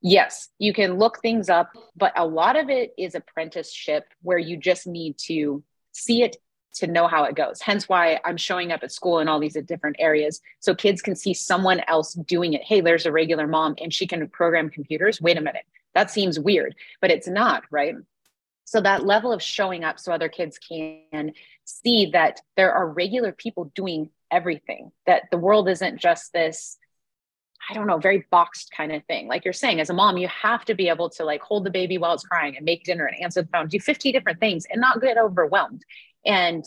yes, 0.01 0.49
you 0.59 0.73
can 0.73 0.97
look 0.97 1.21
things 1.21 1.49
up, 1.49 1.71
but 1.95 2.11
a 2.17 2.25
lot 2.25 2.57
of 2.57 2.69
it 2.69 2.93
is 2.97 3.15
apprenticeship 3.15 4.05
where 4.21 4.37
you 4.37 4.57
just 4.57 4.87
need 4.87 5.17
to 5.27 5.63
see 5.93 6.23
it 6.23 6.35
to 6.73 6.87
know 6.87 7.07
how 7.07 7.23
it 7.25 7.35
goes. 7.35 7.61
Hence 7.61 7.89
why 7.89 8.19
I'm 8.23 8.37
showing 8.37 8.71
up 8.71 8.83
at 8.83 8.91
school 8.91 9.19
in 9.19 9.27
all 9.27 9.39
these 9.39 9.57
different 9.65 9.97
areas 9.99 10.41
so 10.59 10.73
kids 10.73 11.01
can 11.01 11.15
see 11.15 11.33
someone 11.33 11.81
else 11.87 12.13
doing 12.13 12.53
it. 12.53 12.63
Hey, 12.63 12.81
there's 12.81 13.05
a 13.05 13.11
regular 13.11 13.47
mom 13.47 13.75
and 13.81 13.93
she 13.93 14.07
can 14.07 14.27
program 14.29 14.69
computers. 14.69 15.21
Wait 15.21 15.37
a 15.37 15.41
minute. 15.41 15.65
That 15.93 16.11
seems 16.11 16.39
weird, 16.39 16.75
but 17.01 17.11
it's 17.11 17.27
not, 17.27 17.63
right? 17.71 17.95
So 18.63 18.79
that 18.81 19.05
level 19.05 19.33
of 19.33 19.41
showing 19.41 19.83
up 19.83 19.99
so 19.99 20.13
other 20.13 20.29
kids 20.29 20.57
can 20.57 21.33
see 21.65 22.11
that 22.13 22.39
there 22.55 22.71
are 22.71 22.87
regular 22.87 23.33
people 23.33 23.71
doing 23.75 24.09
everything, 24.31 24.91
that 25.05 25.23
the 25.29 25.37
world 25.37 25.67
isn't 25.67 25.99
just 25.99 26.31
this 26.31 26.77
I 27.69 27.73
don't 27.73 27.87
know, 27.87 27.97
very 27.97 28.25
boxed 28.31 28.71
kind 28.75 28.91
of 28.91 29.03
thing. 29.05 29.27
Like 29.27 29.45
you're 29.45 29.53
saying, 29.53 29.79
as 29.79 29.89
a 29.89 29.93
mom, 29.93 30.17
you 30.17 30.27
have 30.27 30.65
to 30.65 30.73
be 30.73 30.89
able 30.89 31.09
to 31.11 31.23
like 31.23 31.41
hold 31.41 31.63
the 31.63 31.69
baby 31.69 31.97
while 31.97 32.13
it's 32.13 32.23
crying 32.23 32.57
and 32.57 32.65
make 32.65 32.83
dinner 32.83 33.05
and 33.05 33.21
answer 33.21 33.43
the 33.43 33.47
phone, 33.49 33.67
do 33.67 33.79
50 33.79 34.11
different 34.11 34.39
things 34.39 34.65
and 34.69 34.81
not 34.81 35.01
get 35.01 35.17
overwhelmed. 35.17 35.83
And 36.25 36.65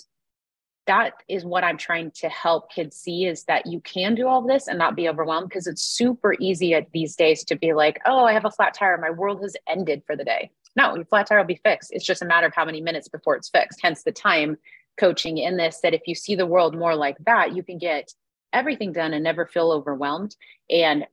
that 0.86 1.14
is 1.28 1.44
what 1.44 1.64
I'm 1.64 1.78
trying 1.78 2.10
to 2.16 2.28
help 2.28 2.70
kids 2.70 2.96
see 2.96 3.24
is 3.24 3.44
that 3.44 3.66
you 3.66 3.80
can 3.80 4.14
do 4.14 4.28
all 4.28 4.42
this 4.42 4.68
and 4.68 4.78
not 4.78 4.96
be 4.96 5.08
overwhelmed 5.08 5.48
because 5.48 5.66
it's 5.66 5.82
super 5.82 6.34
easy 6.38 6.74
at 6.74 6.92
these 6.92 7.16
days 7.16 7.42
to 7.44 7.56
be 7.56 7.72
like, 7.72 8.00
oh, 8.04 8.24
I 8.24 8.32
have 8.32 8.44
a 8.44 8.50
flat 8.50 8.74
tire. 8.74 8.98
My 8.98 9.10
world 9.10 9.40
has 9.40 9.56
ended 9.66 10.02
for 10.06 10.14
the 10.14 10.24
day. 10.24 10.50
No, 10.76 10.94
your 10.94 11.06
flat 11.06 11.26
tire 11.26 11.38
will 11.38 11.46
be 11.46 11.60
fixed. 11.64 11.92
It's 11.92 12.04
just 12.04 12.22
a 12.22 12.26
matter 12.26 12.46
of 12.46 12.54
how 12.54 12.64
many 12.64 12.80
minutes 12.80 13.08
before 13.08 13.36
it's 13.36 13.48
fixed. 13.48 13.80
Hence 13.82 14.02
the 14.02 14.12
time 14.12 14.58
coaching 14.98 15.38
in 15.38 15.56
this 15.56 15.80
that 15.80 15.94
if 15.94 16.02
you 16.06 16.14
see 16.14 16.34
the 16.34 16.46
world 16.46 16.76
more 16.76 16.94
like 16.94 17.16
that, 17.24 17.54
you 17.56 17.62
can 17.62 17.78
get 17.78 18.12
everything 18.52 18.92
done 18.92 19.14
and 19.14 19.24
never 19.24 19.46
feel 19.46 19.72
overwhelmed. 19.72 20.36
And 20.68 21.06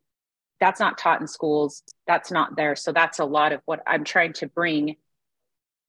that's 0.59 0.79
not 0.79 0.97
taught 0.97 1.21
in 1.21 1.27
schools. 1.27 1.83
That's 2.07 2.31
not 2.31 2.55
there. 2.55 2.75
So 2.75 2.91
that's 2.91 3.19
a 3.19 3.25
lot 3.25 3.51
of 3.51 3.61
what 3.65 3.81
I'm 3.87 4.03
trying 4.03 4.33
to 4.33 4.47
bring 4.47 4.95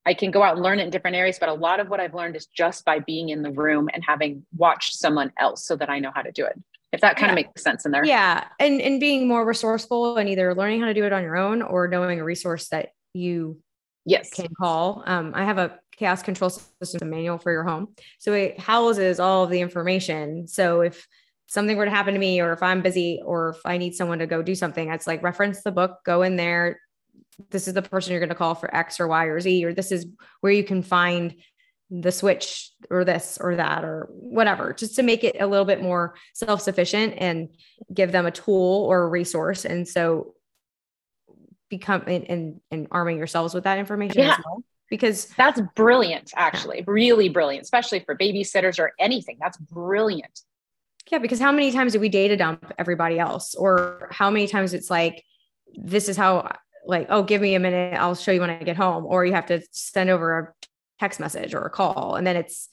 I 0.05 0.15
can 0.15 0.31
go 0.31 0.43
out 0.43 0.55
and 0.55 0.63
learn 0.63 0.81
it 0.81 0.85
in 0.85 0.91
different 0.91 1.17
areas, 1.17 1.39
but 1.39 1.49
a 1.49 1.55
lot 1.55 1.79
of 1.79 1.89
what 1.89 2.01
I've 2.01 2.15
learned 2.15 2.35
is 2.35 2.47
just 2.47 2.85
by 2.85 2.99
being 2.99 3.29
in 3.29 3.43
the 3.43 3.51
room 3.51 3.89
and 3.93 4.03
having 4.05 4.45
watched 4.57 4.95
someone 4.95 5.33
else 5.39 5.65
so 5.65 5.77
that 5.77 5.89
I 5.89 6.01
know 6.01 6.11
how 6.15 6.23
to 6.23 6.33
do 6.33 6.45
it. 6.45 6.59
If 6.93 7.01
that 7.01 7.17
kind 7.17 7.29
yeah. 7.29 7.33
of 7.33 7.47
makes 7.47 7.63
sense 7.63 7.87
in 7.87 7.93
there. 7.93 8.05
Yeah. 8.05 8.45
And 8.59 8.81
and 8.81 9.01
being 9.01 9.27
more 9.27 9.47
resourceful 9.47 10.19
and 10.19 10.29
either 10.29 10.55
learning 10.55 10.81
how 10.81 10.89
to 10.89 10.95
do 10.95 11.05
it 11.05 11.13
on 11.13 11.23
your 11.23 11.37
own 11.37 11.63
or 11.63 11.89
knowing 11.89 12.21
a 12.21 12.25
resource 12.25 12.69
that 12.69 12.91
you 13.15 13.61
yes 14.05 14.31
can 14.31 14.49
call. 14.59 15.03
Um, 15.07 15.33
I 15.35 15.45
have 15.45 15.59
a 15.59 15.79
chaos 15.97 16.23
control 16.23 16.51
system 16.51 17.09
manual 17.09 17.39
for 17.39 17.53
your 17.53 17.65
home. 17.65 17.95
So 18.19 18.33
it 18.33 18.59
houses 18.59 19.21
all 19.21 19.45
of 19.45 19.51
the 19.51 19.61
information. 19.61 20.49
So 20.49 20.81
if 20.81 21.07
something 21.47 21.77
were 21.77 21.85
to 21.85 21.91
happen 21.91 22.15
to 22.15 22.21
me 22.21 22.41
or 22.41 22.53
if 22.53 22.63
I'm 22.63 22.83
busy 22.83 23.23
or 23.25 23.51
if 23.51 23.59
I 23.65 23.79
need 23.79 23.95
someone 23.95 24.19
to 24.19 24.27
go 24.27 24.43
do 24.43 24.55
something, 24.55 24.91
it's 24.91 25.07
like 25.07 25.23
reference 25.23 25.63
the 25.63 25.71
book, 25.71 25.99
go 26.05 26.23
in 26.23 26.37
there, 26.37 26.81
this 27.51 27.69
is 27.69 27.75
the 27.75 27.83
person 27.83 28.13
you're 28.13 28.21
going 28.21 28.29
to 28.29 28.35
call 28.35 28.55
for 28.55 28.75
X 28.75 29.01
or 29.01 29.09
Y 29.09 29.25
or 29.27 29.41
Z, 29.41 29.65
or 29.65 29.73
this 29.73 29.93
is 29.93 30.07
where 30.41 30.53
you 30.53 30.65
can 30.65 30.83
find 30.83 31.35
the 31.91 32.13
switch 32.13 32.71
or 32.89 33.05
this 33.05 33.37
or 33.41 33.57
that 33.57 33.85
or 33.85 34.09
whatever, 34.11 34.73
just 34.73 34.97
to 34.97 35.03
make 35.03 35.25
it 35.25 35.37
a 35.41 35.47
little 35.47 35.67
bit 35.67 35.83
more 35.83 36.15
self 36.33 36.63
sufficient 36.63 37.15
and 37.19 37.51
give 37.93 38.13
them 38.13 38.27
a 38.27 38.31
tool 38.31 38.87
or 38.89 39.03
a 39.03 39.09
resource. 39.09 39.65
And 39.65 39.87
so 39.87 40.35
become 41.69 42.03
and, 42.07 42.29
and, 42.31 42.61
and 42.71 42.87
arming 42.91 43.19
yourselves 43.19 43.55
with 43.55 43.65
that 43.65 43.79
information 43.79 44.23
yeah. 44.23 44.33
as 44.33 44.45
well. 44.45 44.63
Because 44.89 45.27
that's 45.39 45.61
brilliant, 45.75 46.33
actually, 46.37 46.85
really 46.87 47.31
brilliant, 47.31 47.65
especially 47.65 48.01
for 48.01 48.17
babysitters 48.17 48.79
or 48.79 48.93
anything. 48.99 49.39
That's 49.41 49.57
brilliant. 49.57 50.41
Yeah, 51.11 51.19
because 51.19 51.41
how 51.41 51.51
many 51.51 51.73
times 51.73 51.93
do 51.93 52.01
we 52.01 52.11
data 52.11 52.37
dump 52.37 52.73
everybody 52.79 53.19
else? 53.19 53.55
Or 53.55 54.09
how 54.13 54.31
many 54.31 54.47
times 54.47 54.75
it's 54.75 54.91
like, 54.91 55.25
this 55.75 56.11
is 56.11 56.17
how 56.17 56.55
like, 56.85 57.07
oh, 57.11 57.23
give 57.23 57.41
me 57.41 57.55
a 57.55 57.61
minute, 57.61 57.95
I'll 57.99 58.15
show 58.15 58.33
you 58.33 58.41
when 58.41 58.51
I 58.51 58.63
get 58.63 58.77
home. 58.77 59.07
Or 59.07 59.25
you 59.25 59.33
have 59.33 59.47
to 59.47 59.63
send 59.71 60.11
over 60.11 60.39
a 60.39 60.69
text 60.99 61.21
message 61.21 61.55
or 61.55 61.63
a 61.63 61.71
call. 61.71 62.17
And 62.17 62.27
then 62.27 62.37
it's, 62.37 62.69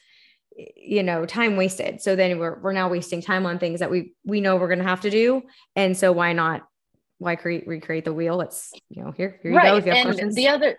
you 0.75 1.03
know, 1.03 1.25
time 1.25 1.55
wasted. 1.55 2.01
So 2.01 2.15
then 2.15 2.39
we're 2.39 2.59
we're 2.59 2.73
now 2.73 2.89
wasting 2.89 3.21
time 3.21 3.45
on 3.45 3.59
things 3.59 3.79
that 3.79 3.91
we 3.91 4.13
we 4.25 4.41
know 4.41 4.55
we're 4.55 4.67
gonna 4.67 4.83
have 4.83 5.01
to 5.01 5.09
do. 5.09 5.43
And 5.75 5.95
so 5.95 6.11
why 6.11 6.33
not 6.33 6.67
why 7.17 7.35
create 7.35 7.67
recreate 7.67 8.05
the 8.05 8.13
wheel? 8.13 8.37
Let's, 8.37 8.73
you 8.89 9.03
know, 9.03 9.11
here, 9.11 9.39
here 9.41 9.51
you 9.51 9.57
right. 9.57 9.71
go. 9.71 9.77
If 9.77 9.85
you 9.85 9.91
have 9.91 9.97
and 9.97 10.09
questions. 10.09 10.35
the 10.35 10.47
other 10.47 10.77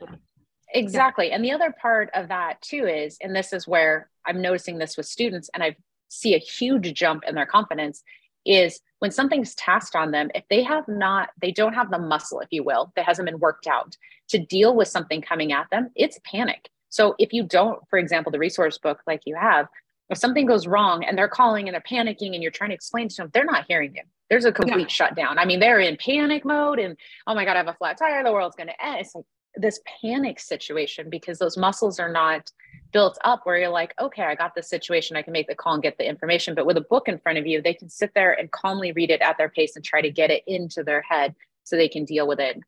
exactly. 0.73 1.29
Yeah. 1.29 1.37
And 1.37 1.45
the 1.45 1.53
other 1.53 1.75
part 1.81 2.11
of 2.15 2.29
that 2.29 2.61
too 2.61 2.87
is, 2.87 3.17
and 3.23 3.35
this 3.35 3.53
is 3.53 3.67
where 3.67 4.11
I'm 4.27 4.43
noticing 4.43 4.79
this 4.79 4.97
with 4.97 5.07
students, 5.07 5.51
and 5.55 5.63
I 5.63 5.77
see 6.09 6.35
a 6.35 6.39
huge 6.39 6.93
jump 6.95 7.25
in 7.27 7.35
their 7.35 7.47
confidence 7.47 8.03
is 8.45 8.81
when 9.01 9.11
something's 9.11 9.55
tasked 9.55 9.97
on 9.97 10.11
them, 10.11 10.31
if 10.35 10.45
they 10.51 10.63
have 10.63 10.87
not, 10.89 11.31
they 11.41 11.53
don't 11.53 11.75
have 11.75 11.91
the 11.91 11.99
muscle, 11.99 12.41
if 12.41 12.49
you 12.51 12.63
will, 12.63 12.93
that 12.97 13.07
hasn't 13.07 13.27
been 13.27 13.39
worked 13.39 13.67
out 13.67 13.97
to 14.29 14.39
deal 14.39 14.75
with 14.75 14.89
something 14.89 15.21
coming 15.21 15.53
at 15.53 15.69
them, 15.71 15.91
it's 15.95 16.19
panic. 16.25 16.69
So 16.89 17.15
if 17.19 17.33
you 17.33 17.45
don't, 17.45 17.81
for 17.89 17.99
example, 17.99 18.33
the 18.33 18.39
resource 18.39 18.79
book 18.79 19.01
like 19.07 19.23
you 19.25 19.37
have, 19.37 19.67
if 20.11 20.19
something 20.19 20.45
goes 20.45 20.67
wrong 20.67 21.05
and 21.05 21.17
they're 21.17 21.29
calling 21.29 21.69
and 21.69 21.75
they're 21.75 21.83
panicking 21.83 22.35
and 22.35 22.43
you're 22.43 22.51
trying 22.51 22.71
to 22.71 22.75
explain 22.75 23.09
to 23.09 23.17
them, 23.17 23.31
they're 23.33 23.45
not 23.45 23.65
hearing 23.69 23.95
you. 23.95 24.03
There's 24.29 24.45
a 24.45 24.53
complete 24.53 24.83
yeah. 24.83 24.87
shutdown. 24.89 25.39
I 25.39 25.45
mean, 25.45 25.61
they're 25.61 25.81
in 25.81 25.97
panic 25.97 26.45
mode 26.45 26.79
and 26.79 26.97
oh 27.27 27.35
my 27.35 27.45
God, 27.45 27.55
I 27.55 27.59
have 27.59 27.69
a 27.69 27.75
flat 27.75 27.97
tire, 27.97 28.23
the 28.25 28.33
world's 28.33 28.57
gonna 28.57 28.75
end. 28.83 29.01
It's 29.01 29.15
like 29.15 29.25
this 29.55 29.81
panic 30.01 30.41
situation 30.41 31.11
because 31.11 31.39
those 31.39 31.57
muscles 31.57 31.99
are 32.01 32.13
not 32.13 32.51
built 32.93 33.19
up 33.25 33.41
where 33.45 33.59
you're 33.59 33.69
like, 33.69 33.95
okay, 34.01 34.23
I 34.23 34.35
got 34.35 34.55
this 34.55 34.69
situation. 34.69 35.17
I 35.17 35.23
can 35.23 35.33
make 35.33 35.47
the 35.47 35.55
call 35.55 35.75
and 35.75 35.83
get 35.83 35.99
the 35.99 36.09
information. 36.09 36.55
But 36.55 36.67
with 36.67 36.77
a 36.77 36.83
book 36.83 37.09
in 37.09 37.19
front 37.19 37.39
of 37.39 37.47
you, 37.47 37.63
they 37.63 37.75
can 37.75 37.89
sit 37.89 38.13
there 38.15 38.33
and 38.33 38.51
calmly 38.51 38.93
read 38.93 39.11
it 39.11 39.21
at 39.21 39.39
their 39.39 39.49
pace 39.49 39.77
and 39.77 39.85
try 39.85 40.03
to 40.03 40.11
get 40.11 40.31
it 40.31 40.43
into 40.47 40.83
their 40.83 41.03
head 41.03 41.35
so 41.65 41.77
they 41.77 41.89
can 41.89 42.05
deal 42.05 42.27
with 42.27 42.41
it. 42.41 42.61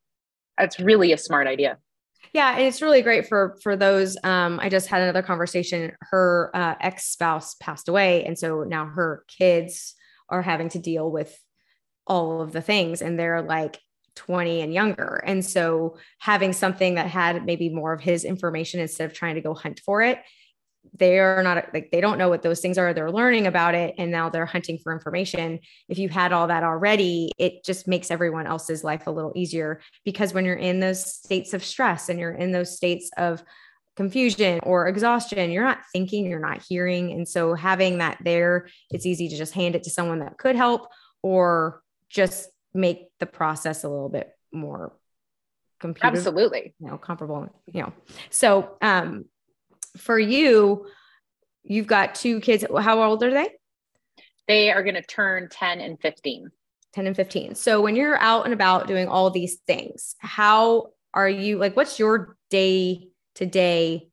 That's 0.59 0.79
really 0.79 1.13
a 1.13 1.19
smart 1.19 1.47
idea. 1.47 1.79
Yeah, 2.33 2.53
and 2.53 2.63
it's 2.63 2.81
really 2.81 3.03
great 3.03 3.27
for 3.29 3.59
for 3.63 3.77
those. 3.77 4.17
Um, 4.25 4.59
I 4.61 4.69
just 4.69 4.87
had 4.87 5.03
another 5.03 5.23
conversation. 5.23 5.93
Her 6.01 6.51
uh, 6.55 6.77
ex 6.81 7.11
spouse 7.11 7.55
passed 7.55 7.89
away, 7.89 8.25
and 8.25 8.39
so 8.39 8.63
now 8.63 8.87
her 8.87 9.25
kids 9.29 9.95
are 10.29 10.41
having 10.41 10.69
to 10.71 10.79
deal 10.79 11.11
with 11.11 11.37
all 12.07 12.41
of 12.41 12.53
the 12.53 12.63
things, 12.63 13.03
and 13.03 13.19
they're 13.19 13.43
like 13.43 13.81
20 14.17 14.61
and 14.61 14.75
younger. 14.75 15.23
And 15.27 15.45
so 15.45 15.97
having 16.19 16.53
something 16.53 16.95
that 16.97 17.07
had 17.07 17.45
maybe 17.45 17.69
more 17.69 17.93
of 17.93 18.01
his 18.01 18.25
information 18.25 18.81
instead 18.81 19.07
of 19.07 19.15
trying 19.15 19.37
to 19.37 19.41
go 19.41 19.55
hunt 19.55 19.81
for 19.81 20.03
it, 20.03 20.21
they 20.99 21.19
are 21.19 21.43
not 21.43 21.73
like 21.73 21.91
they 21.91 22.01
don't 22.01 22.19
know 22.19 22.29
what 22.29 22.43
those 22.43 22.61
things 22.61 22.77
are. 22.77 22.93
They're 22.93 23.11
learning 23.11 23.47
about 23.47 23.75
it 23.75 23.95
and 23.99 24.11
now 24.11 24.29
they're 24.29 24.47
hunting 24.47 24.79
for 24.79 24.93
information. 24.93 25.61
If 25.89 25.99
you 25.99 26.09
had 26.09 26.33
all 26.33 26.49
that 26.49 26.65
already, 26.65 27.31
it 27.39 27.65
just 27.65 27.87
makes 27.87 28.11
everyone 28.11 28.47
else's 28.47 28.83
life 28.85 29.07
a 29.07 29.11
little 29.11 29.33
easier 29.35 29.81
because 30.05 30.35
when 30.35 30.45
you're 30.45 30.57
in 30.57 30.81
those 30.81 31.05
states 31.05 31.55
of 31.55 31.65
stress 31.65 32.09
and 32.09 32.19
you're 32.19 32.33
in 32.33 32.53
those 32.53 32.77
states 32.77 33.11
of 33.17 33.43
confusion 33.97 34.59
or 34.65 34.89
exhaustion, 34.89 35.51
you're 35.51 35.65
not 35.65 35.81
thinking, 35.93 36.27
you're 36.27 36.41
not 36.41 36.63
hearing. 36.69 37.13
And 37.13 37.29
so 37.29 37.55
having 37.55 37.99
that 37.99 38.19
there, 38.25 38.69
it's 38.91 39.07
easy 39.07 39.29
to 39.29 39.37
just 39.37 39.55
hand 39.55 39.77
it 39.77 39.85
to 39.85 39.91
someone 39.91 40.21
that 40.21 40.39
could 40.39 40.57
help 40.57 40.89
or 41.23 41.83
just 42.11 42.49
make 42.75 43.09
the 43.21 43.27
process 43.27 43.85
a 43.85 43.89
little 43.89 44.09
bit 44.09 44.31
more 44.53 44.93
computer 45.81 46.07
absolutely. 46.17 46.75
you 46.79 46.87
know 46.87 46.97
comparable 46.97 47.49
you 47.67 47.83
know. 47.83 47.93
So 48.31 48.77
um 48.81 49.25
for 49.97 50.19
you 50.19 50.87
you've 51.65 51.87
got 51.87 52.15
two 52.15 52.41
kids. 52.41 52.65
How 52.79 53.03
old 53.03 53.23
are 53.23 53.31
they? 53.31 53.51
They 54.49 54.71
are 54.73 54.83
going 54.83 54.97
to 54.97 55.03
turn 55.03 55.49
10 55.51 55.81
and 55.81 56.01
15 56.01 56.51
10 56.95 57.07
and 57.07 57.17
15 57.17 57.55
so 57.55 57.81
when 57.81 57.97
you're 57.97 58.19
out 58.19 58.45
and 58.45 58.53
about 58.53 58.87
doing 58.87 59.09
all 59.09 59.31
these 59.31 59.61
things 59.67 60.15
how 60.19 60.89
are 61.15 61.29
you 61.29 61.57
like 61.57 61.75
what's 61.75 61.99
your 61.99 62.37
day 62.51 63.09
to 63.35 63.47
day 63.47 64.09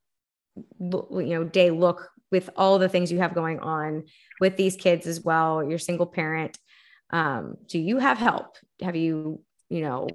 you 0.79 1.05
know 1.09 1.43
day 1.43 1.71
look 1.71 2.09
with 2.31 2.49
all 2.55 2.79
the 2.79 2.89
things 2.89 3.11
you 3.11 3.19
have 3.19 3.33
going 3.33 3.59
on 3.59 4.03
with 4.39 4.57
these 4.57 4.75
kids 4.75 5.07
as 5.07 5.21
well? 5.21 5.63
You're 5.63 5.79
single 5.79 6.05
parent 6.05 6.57
um, 7.11 7.57
do 7.67 7.79
you 7.79 7.97
have 7.97 8.17
help? 8.17 8.57
Have 8.81 8.95
you, 8.95 9.41
you 9.69 9.81
know, 9.81 10.07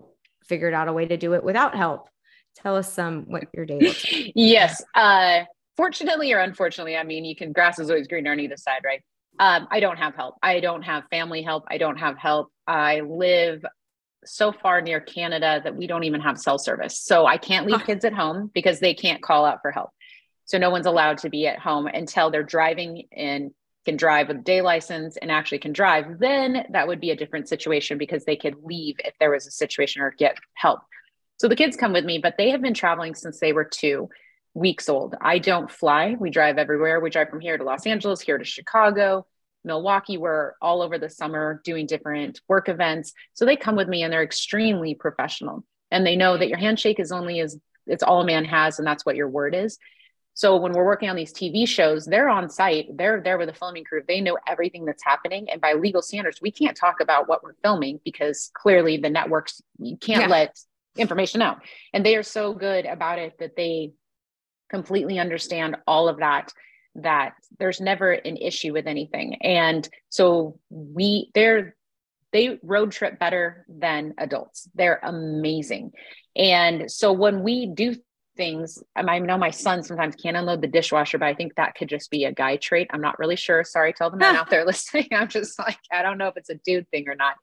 figured 0.44 0.74
out 0.74 0.88
a 0.88 0.92
way 0.92 1.06
to 1.06 1.16
do 1.16 1.34
it 1.34 1.44
without 1.44 1.74
help? 1.74 2.08
Tell 2.56 2.76
us 2.76 2.92
some 2.92 3.24
what 3.24 3.44
your 3.52 3.66
day 3.66 3.80
looks 3.80 4.12
like. 4.12 4.32
yes. 4.36 4.82
Uh, 4.94 5.44
fortunately 5.76 6.32
or 6.32 6.38
unfortunately, 6.38 6.96
I 6.96 7.02
mean, 7.02 7.24
you 7.24 7.34
can 7.34 7.52
grass 7.52 7.78
is 7.78 7.90
always 7.90 8.06
greener 8.06 8.32
on 8.32 8.40
either 8.40 8.56
side, 8.56 8.82
right? 8.84 9.02
Um, 9.40 9.66
I 9.70 9.80
don't 9.80 9.96
have 9.96 10.14
help. 10.14 10.36
I 10.42 10.60
don't 10.60 10.82
have 10.82 11.04
family 11.10 11.42
help. 11.42 11.64
I 11.68 11.78
don't 11.78 11.96
have 11.96 12.16
help. 12.16 12.52
I 12.66 13.00
live 13.00 13.64
so 14.24 14.52
far 14.52 14.80
near 14.80 15.00
Canada 15.00 15.60
that 15.64 15.74
we 15.74 15.86
don't 15.86 16.04
even 16.04 16.20
have 16.20 16.38
cell 16.38 16.58
service. 16.58 17.00
So 17.00 17.26
I 17.26 17.36
can't 17.36 17.66
leave 17.66 17.84
kids 17.84 18.04
at 18.04 18.14
home 18.14 18.50
because 18.54 18.80
they 18.80 18.94
can't 18.94 19.22
call 19.22 19.44
out 19.44 19.58
for 19.60 19.70
help. 19.70 19.90
So 20.46 20.58
no 20.58 20.70
one's 20.70 20.86
allowed 20.86 21.18
to 21.18 21.30
be 21.30 21.46
at 21.46 21.58
home 21.58 21.86
until 21.86 22.30
they're 22.30 22.42
driving 22.42 23.04
in 23.10 23.52
can 23.84 23.96
drive 23.96 24.28
with 24.28 24.38
a 24.38 24.42
day 24.42 24.62
license 24.62 25.16
and 25.16 25.30
actually 25.30 25.58
can 25.58 25.72
drive, 25.72 26.18
then 26.18 26.66
that 26.70 26.88
would 26.88 27.00
be 27.00 27.10
a 27.10 27.16
different 27.16 27.48
situation 27.48 27.98
because 27.98 28.24
they 28.24 28.36
could 28.36 28.56
leave 28.62 28.96
if 28.98 29.14
there 29.20 29.30
was 29.30 29.46
a 29.46 29.50
situation 29.50 30.02
or 30.02 30.10
get 30.10 30.36
help. 30.54 30.80
So 31.36 31.48
the 31.48 31.56
kids 31.56 31.76
come 31.76 31.92
with 31.92 32.04
me, 32.04 32.18
but 32.18 32.36
they 32.38 32.50
have 32.50 32.62
been 32.62 32.74
traveling 32.74 33.14
since 33.14 33.40
they 33.40 33.52
were 33.52 33.64
two 33.64 34.08
weeks 34.54 34.88
old. 34.88 35.16
I 35.20 35.38
don't 35.38 35.70
fly. 35.70 36.16
We 36.18 36.30
drive 36.30 36.58
everywhere. 36.58 37.00
We 37.00 37.10
drive 37.10 37.28
from 37.28 37.40
here 37.40 37.58
to 37.58 37.64
Los 37.64 37.86
Angeles, 37.86 38.20
here 38.20 38.38
to 38.38 38.44
Chicago, 38.44 39.26
Milwaukee. 39.64 40.16
We're 40.16 40.52
all 40.62 40.80
over 40.80 40.96
the 40.96 41.10
summer 41.10 41.60
doing 41.64 41.86
different 41.86 42.40
work 42.48 42.68
events. 42.68 43.12
So 43.34 43.44
they 43.44 43.56
come 43.56 43.76
with 43.76 43.88
me 43.88 44.02
and 44.02 44.12
they're 44.12 44.22
extremely 44.22 44.94
professional. 44.94 45.64
And 45.90 46.06
they 46.06 46.16
know 46.16 46.38
that 46.38 46.48
your 46.48 46.58
handshake 46.58 47.00
is 47.00 47.12
only 47.12 47.40
as 47.40 47.58
it's 47.86 48.02
all 48.02 48.22
a 48.22 48.26
man 48.26 48.44
has, 48.46 48.78
and 48.78 48.86
that's 48.86 49.04
what 49.04 49.16
your 49.16 49.28
word 49.28 49.54
is. 49.54 49.78
So 50.34 50.56
when 50.56 50.72
we're 50.72 50.84
working 50.84 51.08
on 51.08 51.16
these 51.16 51.32
TV 51.32 51.66
shows, 51.66 52.04
they're 52.04 52.28
on 52.28 52.50
site, 52.50 52.88
they're 52.96 53.20
there 53.22 53.38
with 53.38 53.48
the 53.48 53.54
filming 53.54 53.84
crew. 53.84 54.02
They 54.06 54.20
know 54.20 54.36
everything 54.46 54.84
that's 54.84 55.02
happening. 55.02 55.48
And 55.48 55.60
by 55.60 55.74
legal 55.74 56.02
standards, 56.02 56.42
we 56.42 56.50
can't 56.50 56.76
talk 56.76 57.00
about 57.00 57.28
what 57.28 57.42
we're 57.42 57.54
filming 57.62 58.00
because 58.04 58.50
clearly 58.52 58.96
the 58.96 59.10
networks 59.10 59.62
you 59.78 59.96
can't 59.96 60.22
yeah. 60.22 60.28
let 60.28 60.58
information 60.96 61.40
out. 61.40 61.58
And 61.92 62.04
they 62.04 62.16
are 62.16 62.22
so 62.22 62.52
good 62.52 62.84
about 62.84 63.18
it 63.18 63.38
that 63.38 63.56
they 63.56 63.92
completely 64.70 65.18
understand 65.20 65.76
all 65.86 66.08
of 66.08 66.18
that 66.18 66.52
that 66.96 67.34
there's 67.58 67.80
never 67.80 68.12
an 68.12 68.36
issue 68.36 68.72
with 68.72 68.86
anything. 68.86 69.36
And 69.42 69.88
so 70.10 70.58
we 70.70 71.30
they're 71.34 71.76
they 72.32 72.58
road 72.62 72.90
trip 72.90 73.18
better 73.18 73.64
than 73.68 74.14
adults. 74.18 74.68
They're 74.74 75.00
amazing. 75.02 75.92
And 76.34 76.90
so 76.90 77.12
when 77.12 77.42
we 77.44 77.66
do 77.66 77.94
things. 78.36 78.82
I 78.96 79.18
know 79.18 79.38
my 79.38 79.50
son 79.50 79.82
sometimes 79.82 80.16
can't 80.16 80.36
unload 80.36 80.60
the 80.60 80.66
dishwasher, 80.66 81.18
but 81.18 81.26
I 81.26 81.34
think 81.34 81.54
that 81.54 81.74
could 81.74 81.88
just 81.88 82.10
be 82.10 82.24
a 82.24 82.32
guy 82.32 82.56
trait. 82.56 82.88
I'm 82.92 83.00
not 83.00 83.18
really 83.18 83.36
sure. 83.36 83.64
Sorry 83.64 83.92
to 83.94 84.04
all 84.04 84.10
the 84.10 84.16
men 84.16 84.36
out 84.36 84.50
there 84.50 84.64
listening. 84.66 85.08
I'm 85.12 85.28
just 85.28 85.58
like, 85.58 85.78
I 85.92 86.02
don't 86.02 86.18
know 86.18 86.28
if 86.28 86.36
it's 86.36 86.50
a 86.50 86.56
dude 86.64 86.88
thing 86.90 87.08
or 87.08 87.14
not. 87.14 87.34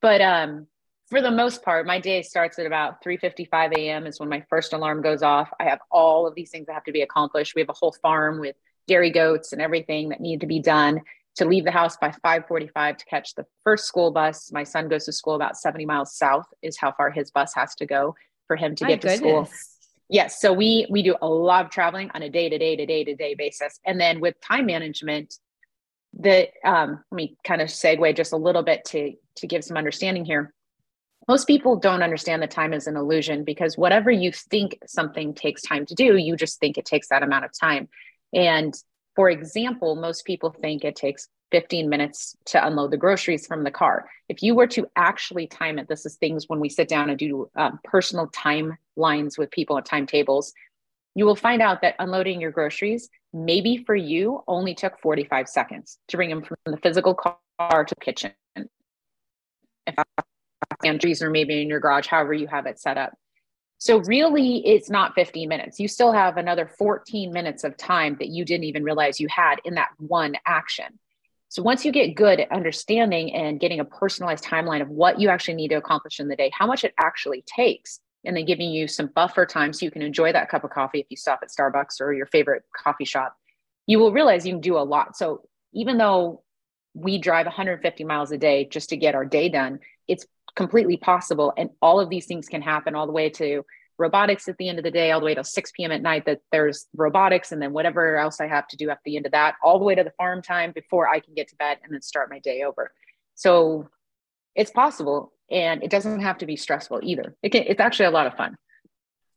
But 0.00 0.20
um, 0.20 0.66
for 1.10 1.22
the 1.22 1.30
most 1.30 1.62
part, 1.62 1.86
my 1.86 1.98
day 1.98 2.22
starts 2.22 2.58
at 2.58 2.66
about 2.66 3.02
3:55 3.02 3.76
a.m. 3.76 4.06
is 4.06 4.20
when 4.20 4.28
my 4.28 4.44
first 4.48 4.72
alarm 4.72 5.02
goes 5.02 5.22
off. 5.22 5.50
I 5.58 5.64
have 5.64 5.80
all 5.90 6.26
of 6.26 6.34
these 6.34 6.50
things 6.50 6.66
that 6.66 6.74
have 6.74 6.84
to 6.84 6.92
be 6.92 7.02
accomplished. 7.02 7.54
We 7.54 7.62
have 7.62 7.70
a 7.70 7.74
whole 7.74 7.94
farm 8.02 8.40
with 8.40 8.56
dairy 8.86 9.10
goats 9.10 9.52
and 9.52 9.60
everything 9.60 10.10
that 10.10 10.20
need 10.20 10.40
to 10.40 10.46
be 10.46 10.60
done 10.60 11.00
to 11.36 11.44
leave 11.44 11.64
the 11.64 11.70
house 11.70 11.96
by 11.96 12.12
5:45 12.24 12.98
to 12.98 13.04
catch 13.06 13.34
the 13.34 13.46
first 13.64 13.86
school 13.86 14.10
bus. 14.10 14.52
My 14.52 14.64
son 14.64 14.88
goes 14.88 15.04
to 15.06 15.12
school 15.12 15.34
about 15.34 15.56
70 15.56 15.86
miles 15.86 16.14
south 16.16 16.46
is 16.62 16.76
how 16.76 16.92
far 16.92 17.10
his 17.10 17.30
bus 17.30 17.54
has 17.54 17.74
to 17.76 17.86
go 17.86 18.14
for 18.46 18.56
him 18.56 18.74
to 18.76 18.84
my 18.84 18.90
get 18.90 19.00
goodness. 19.00 19.20
to 19.20 19.24
school 19.24 19.48
yes 20.08 20.40
so 20.40 20.52
we 20.52 20.86
we 20.90 21.02
do 21.02 21.16
a 21.20 21.28
lot 21.28 21.64
of 21.64 21.70
traveling 21.70 22.10
on 22.14 22.22
a 22.22 22.30
day 22.30 22.48
to 22.48 22.58
day 22.58 22.76
to 22.76 22.86
day 22.86 23.04
to 23.04 23.14
day 23.14 23.34
basis. 23.34 23.78
And 23.84 24.00
then 24.00 24.20
with 24.20 24.40
time 24.40 24.66
management 24.66 25.34
the 26.18 26.48
um, 26.64 27.04
let 27.10 27.16
me 27.16 27.36
kind 27.44 27.60
of 27.60 27.68
segue 27.68 28.16
just 28.16 28.32
a 28.32 28.36
little 28.36 28.62
bit 28.62 28.84
to 28.86 29.12
to 29.36 29.46
give 29.46 29.64
some 29.64 29.76
understanding 29.76 30.24
here. 30.24 30.52
Most 31.28 31.46
people 31.46 31.76
don't 31.76 32.02
understand 32.02 32.40
that 32.42 32.50
time 32.50 32.72
is 32.72 32.86
an 32.86 32.96
illusion 32.96 33.44
because 33.44 33.76
whatever 33.76 34.10
you 34.10 34.32
think 34.32 34.78
something 34.86 35.34
takes 35.34 35.62
time 35.62 35.84
to 35.86 35.94
do 35.94 36.16
you 36.16 36.36
just 36.36 36.58
think 36.60 36.78
it 36.78 36.86
takes 36.86 37.08
that 37.08 37.22
amount 37.22 37.44
of 37.44 37.50
time. 37.58 37.88
And 38.32 38.74
for 39.14 39.28
example 39.28 39.96
most 39.96 40.24
people 40.24 40.50
think 40.50 40.84
it 40.84 40.96
takes 40.96 41.28
15 41.50 41.88
minutes 41.88 42.36
to 42.46 42.66
unload 42.66 42.90
the 42.90 42.96
groceries 42.96 43.46
from 43.46 43.64
the 43.64 43.70
car. 43.70 44.08
If 44.28 44.42
you 44.42 44.54
were 44.54 44.66
to 44.68 44.86
actually 44.96 45.46
time 45.46 45.78
it, 45.78 45.88
this 45.88 46.04
is 46.04 46.16
things 46.16 46.48
when 46.48 46.60
we 46.60 46.68
sit 46.68 46.88
down 46.88 47.08
and 47.10 47.18
do 47.18 47.50
um, 47.56 47.80
personal 47.84 48.26
timelines 48.98 49.38
with 49.38 49.50
people 49.50 49.78
at 49.78 49.84
timetables, 49.84 50.52
you 51.14 51.24
will 51.24 51.36
find 51.36 51.62
out 51.62 51.82
that 51.82 51.94
unloading 51.98 52.40
your 52.40 52.50
groceries 52.50 53.08
maybe 53.32 53.82
for 53.84 53.94
you 53.94 54.42
only 54.48 54.74
took 54.74 54.98
45 55.00 55.48
seconds 55.48 55.98
to 56.08 56.16
bring 56.16 56.30
them 56.30 56.42
from 56.42 56.56
the 56.66 56.78
physical 56.78 57.14
car 57.14 57.84
to 57.84 57.94
the 57.94 58.04
kitchen. 58.04 58.32
If 59.86 59.94
pantries 60.82 61.22
or 61.22 61.30
maybe 61.30 61.60
in 61.60 61.68
your 61.68 61.80
garage, 61.80 62.06
however 62.06 62.32
you 62.32 62.46
have 62.46 62.66
it 62.66 62.78
set 62.78 62.98
up. 62.98 63.12
So 63.78 63.98
really 63.98 64.66
it's 64.66 64.90
not 64.90 65.14
15 65.14 65.48
minutes. 65.48 65.78
You 65.78 65.88
still 65.88 66.12
have 66.12 66.36
another 66.36 66.66
14 66.66 67.32
minutes 67.32 67.64
of 67.64 67.76
time 67.76 68.16
that 68.18 68.28
you 68.28 68.44
didn't 68.44 68.64
even 68.64 68.82
realize 68.82 69.20
you 69.20 69.28
had 69.28 69.56
in 69.64 69.74
that 69.74 69.90
one 69.98 70.34
action. 70.46 70.98
So 71.48 71.62
once 71.62 71.84
you 71.84 71.92
get 71.92 72.14
good 72.14 72.40
at 72.40 72.52
understanding 72.52 73.34
and 73.34 73.60
getting 73.60 73.80
a 73.80 73.84
personalized 73.84 74.44
timeline 74.44 74.82
of 74.82 74.88
what 74.88 75.18
you 75.20 75.28
actually 75.30 75.54
need 75.54 75.68
to 75.68 75.76
accomplish 75.76 76.20
in 76.20 76.28
the 76.28 76.36
day, 76.36 76.50
how 76.52 76.66
much 76.66 76.84
it 76.84 76.92
actually 76.98 77.42
takes, 77.46 78.00
and 78.28 78.36
then 78.36 78.44
giving 78.44 78.70
you 78.70 78.86
some 78.86 79.06
buffer 79.06 79.46
time 79.46 79.72
so 79.72 79.86
you 79.86 79.90
can 79.90 80.02
enjoy 80.02 80.30
that 80.32 80.50
cup 80.50 80.62
of 80.62 80.70
coffee 80.70 81.00
if 81.00 81.06
you 81.08 81.16
stop 81.16 81.40
at 81.42 81.48
Starbucks 81.48 81.98
or 82.00 82.12
your 82.12 82.26
favorite 82.26 82.62
coffee 82.76 83.06
shop, 83.06 83.34
you 83.86 83.98
will 83.98 84.12
realize 84.12 84.46
you 84.46 84.52
can 84.52 84.60
do 84.60 84.76
a 84.76 84.84
lot. 84.84 85.16
So 85.16 85.48
even 85.72 85.96
though 85.96 86.42
we 86.92 87.18
drive 87.18 87.46
150 87.46 88.04
miles 88.04 88.30
a 88.30 88.36
day 88.36 88.66
just 88.66 88.90
to 88.90 88.98
get 88.98 89.14
our 89.14 89.24
day 89.24 89.48
done, 89.48 89.80
it's 90.06 90.26
completely 90.54 90.98
possible. 90.98 91.54
And 91.56 91.70
all 91.80 92.00
of 92.00 92.10
these 92.10 92.26
things 92.26 92.48
can 92.48 92.60
happen 92.60 92.94
all 92.94 93.06
the 93.06 93.12
way 93.12 93.30
to 93.30 93.64
robotics 93.96 94.46
at 94.46 94.58
the 94.58 94.68
end 94.68 94.78
of 94.78 94.84
the 94.84 94.90
day, 94.90 95.10
all 95.10 95.20
the 95.20 95.26
way 95.26 95.34
till 95.34 95.42
6 95.42 95.72
p.m. 95.72 95.90
at 95.90 96.02
night, 96.02 96.26
that 96.26 96.40
there's 96.52 96.86
robotics 96.94 97.50
and 97.50 97.62
then 97.62 97.72
whatever 97.72 98.18
else 98.18 98.40
I 98.40 98.46
have 98.46 98.68
to 98.68 98.76
do 98.76 98.90
at 98.90 98.98
the 99.06 99.16
end 99.16 99.24
of 99.24 99.32
that, 99.32 99.54
all 99.62 99.78
the 99.78 99.86
way 99.86 99.94
to 99.94 100.04
the 100.04 100.12
farm 100.18 100.42
time 100.42 100.72
before 100.72 101.08
I 101.08 101.20
can 101.20 101.32
get 101.32 101.48
to 101.48 101.56
bed 101.56 101.78
and 101.82 101.94
then 101.94 102.02
start 102.02 102.30
my 102.30 102.40
day 102.40 102.62
over. 102.62 102.92
So 103.34 103.88
it's 104.58 104.70
possible 104.72 105.32
and 105.50 105.82
it 105.82 105.90
doesn't 105.90 106.20
have 106.20 106.38
to 106.38 106.46
be 106.46 106.56
stressful 106.56 107.00
either. 107.02 107.36
It 107.42 107.50
can, 107.50 107.64
it's 107.66 107.80
actually 107.80 108.06
a 108.06 108.10
lot 108.10 108.26
of 108.26 108.34
fun. 108.34 108.56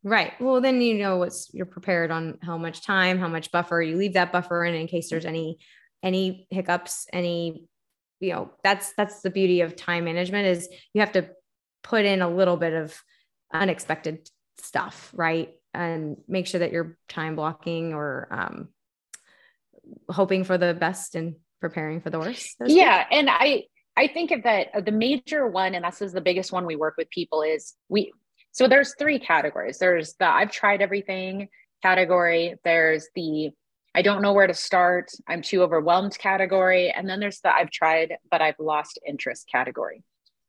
Right. 0.04 0.34
Well, 0.42 0.62
then 0.62 0.82
you 0.82 0.96
know 0.98 1.18
what's 1.18 1.50
you're 1.54 1.68
prepared 1.68 2.10
on 2.10 2.40
how 2.42 2.58
much 2.58 2.84
time, 2.84 3.20
how 3.20 3.28
much 3.28 3.52
buffer 3.52 3.82
you 3.82 3.98
leave 3.98 4.14
that 4.14 4.32
buffer 4.32 4.66
in 4.66 4.74
in 4.74 4.88
case 4.88 5.10
there's 5.10 5.26
any 5.26 5.60
any 6.04 6.48
hiccups, 6.50 7.06
any 7.14 7.68
you 8.20 8.34
know, 8.34 8.52
that's 8.64 8.94
that's 8.98 9.22
the 9.22 9.30
beauty 9.30 9.62
of 9.62 9.76
time 9.76 10.06
management 10.06 10.48
is 10.48 10.68
you 10.94 11.02
have 11.02 11.12
to 11.14 11.30
put 11.84 12.04
in 12.06 12.22
a 12.22 12.30
little 12.30 12.58
bit 12.58 12.74
of 12.74 13.00
unexpected 13.54 14.28
stuff, 14.60 15.12
right? 15.14 15.54
And 15.74 16.18
make 16.28 16.48
sure 16.48 16.60
that 16.60 16.72
you're 16.72 16.98
time 17.08 17.36
blocking 17.36 17.94
or 17.94 18.28
um, 18.32 18.70
hoping 20.10 20.44
for 20.44 20.58
the 20.58 20.74
best 20.74 21.16
and 21.16 21.36
preparing 21.60 22.02
for 22.02 22.10
the 22.10 22.20
worst. 22.20 22.56
Yeah, 22.66 23.06
and 23.12 23.30
I 23.30 23.66
I 23.98 24.08
think 24.08 24.32
of 24.32 24.44
that 24.44 24.68
uh, 24.74 24.82
the 24.82 24.92
major 24.92 25.48
one, 25.48 25.76
and 25.76 25.86
this 25.86 26.02
is 26.02 26.14
the 26.14 26.22
biggest 26.22 26.52
one 26.52 26.66
we 26.66 26.76
work 26.76 26.96
with 26.98 27.10
people 27.10 27.42
is 27.42 27.76
we. 27.90 28.12
So 28.52 28.68
there's 28.68 28.96
three 28.98 29.20
categories. 29.20 29.78
There's 29.78 30.14
the 30.14 30.28
I've 30.28 30.52
tried 30.52 30.82
everything 30.82 31.50
category. 31.82 32.56
There's 32.64 33.08
the 33.16 33.52
I 33.94 34.02
don't 34.02 34.22
know 34.22 34.34
where 34.34 34.48
to 34.48 34.54
start. 34.54 35.12
I'm 35.28 35.42
too 35.42 35.64
overwhelmed 35.64 36.18
category. 36.18 36.92
And 36.92 37.10
then 37.10 37.20
there's 37.20 37.42
the 37.42 37.54
I've 37.54 37.72
tried, 37.72 38.14
but 38.30 38.42
I've 38.42 38.60
lost 38.60 39.00
interest 39.06 39.50
category. 39.52 40.04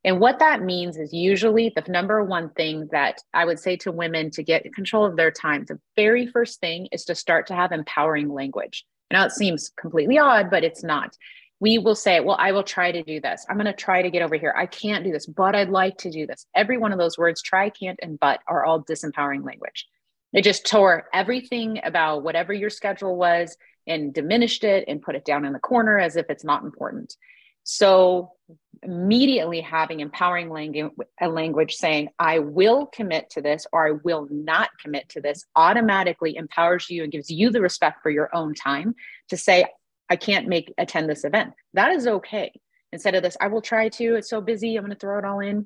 And 0.05 0.19
what 0.19 0.39
that 0.39 0.61
means 0.61 0.97
is 0.97 1.13
usually 1.13 1.71
the 1.73 1.83
number 1.89 2.23
one 2.23 2.49
thing 2.51 2.89
that 2.91 3.21
I 3.33 3.45
would 3.45 3.59
say 3.59 3.77
to 3.77 3.91
women 3.91 4.31
to 4.31 4.43
get 4.43 4.73
control 4.73 5.05
of 5.05 5.15
their 5.15 5.31
time, 5.31 5.65
the 5.65 5.79
very 5.95 6.27
first 6.27 6.59
thing 6.59 6.87
is 6.91 7.05
to 7.05 7.15
start 7.15 7.47
to 7.47 7.55
have 7.55 7.71
empowering 7.71 8.29
language. 8.29 8.85
Now 9.11 9.25
it 9.25 9.31
seems 9.31 9.71
completely 9.77 10.17
odd, 10.17 10.49
but 10.49 10.63
it's 10.63 10.83
not. 10.83 11.15
We 11.63 11.77
will 11.77 11.95
say, 11.95 12.19
Well, 12.19 12.35
I 12.37 12.51
will 12.51 12.63
try 12.63 12.91
to 12.91 13.03
do 13.03 13.21
this. 13.21 13.45
I'm 13.47 13.55
going 13.55 13.67
to 13.67 13.73
try 13.73 14.01
to 14.01 14.11
get 14.11 14.21
over 14.21 14.35
here. 14.35 14.53
I 14.55 14.65
can't 14.65 15.05
do 15.05 15.13
this, 15.13 15.25
but 15.25 15.55
I'd 15.55 15.69
like 15.69 15.97
to 15.99 16.11
do 16.11 16.27
this. 16.27 16.45
Every 16.53 16.77
one 16.77 16.91
of 16.91 16.99
those 16.99 17.17
words, 17.17 17.41
try, 17.41 17.69
can't, 17.69 17.97
and 18.01 18.19
but, 18.19 18.41
are 18.47 18.65
all 18.65 18.83
disempowering 18.83 19.45
language. 19.45 19.87
It 20.33 20.43
just 20.43 20.65
tore 20.65 21.05
everything 21.13 21.79
about 21.85 22.23
whatever 22.23 22.51
your 22.51 22.69
schedule 22.69 23.15
was 23.15 23.55
and 23.87 24.13
diminished 24.13 24.65
it 24.65 24.83
and 24.89 25.01
put 25.01 25.15
it 25.15 25.23
down 25.23 25.45
in 25.45 25.53
the 25.53 25.59
corner 25.59 25.97
as 25.97 26.17
if 26.17 26.25
it's 26.29 26.43
not 26.43 26.65
important. 26.65 27.15
So 27.63 28.33
immediately 28.81 29.61
having 29.61 30.01
empowering 30.01 30.49
language, 30.49 30.91
a 31.21 31.29
language 31.29 31.75
saying, 31.75 32.09
I 32.19 32.39
will 32.39 32.87
commit 32.87 33.29
to 33.31 33.41
this 33.41 33.65
or 33.71 33.87
I 33.87 33.91
will 34.03 34.27
not 34.29 34.69
commit 34.81 35.07
to 35.11 35.21
this 35.21 35.45
automatically 35.55 36.35
empowers 36.35 36.89
you 36.89 37.03
and 37.03 37.11
gives 37.11 37.29
you 37.29 37.51
the 37.51 37.61
respect 37.61 38.01
for 38.03 38.09
your 38.09 38.29
own 38.35 38.53
time 38.53 38.95
to 39.29 39.37
say, 39.37 39.65
I 40.09 40.15
can't 40.15 40.47
make 40.47 40.73
attend 40.77 41.09
this 41.09 41.23
event. 41.23 41.53
That 41.73 41.91
is 41.91 42.07
okay. 42.07 42.51
Instead 42.91 43.15
of 43.15 43.23
this, 43.23 43.37
I 43.41 43.47
will 43.47 43.61
try 43.61 43.89
to, 43.89 44.15
it's 44.15 44.29
so 44.29 44.41
busy, 44.41 44.75
I'm 44.75 44.83
going 44.83 44.93
to 44.93 44.99
throw 44.99 45.17
it 45.17 45.25
all 45.25 45.39
in. 45.39 45.65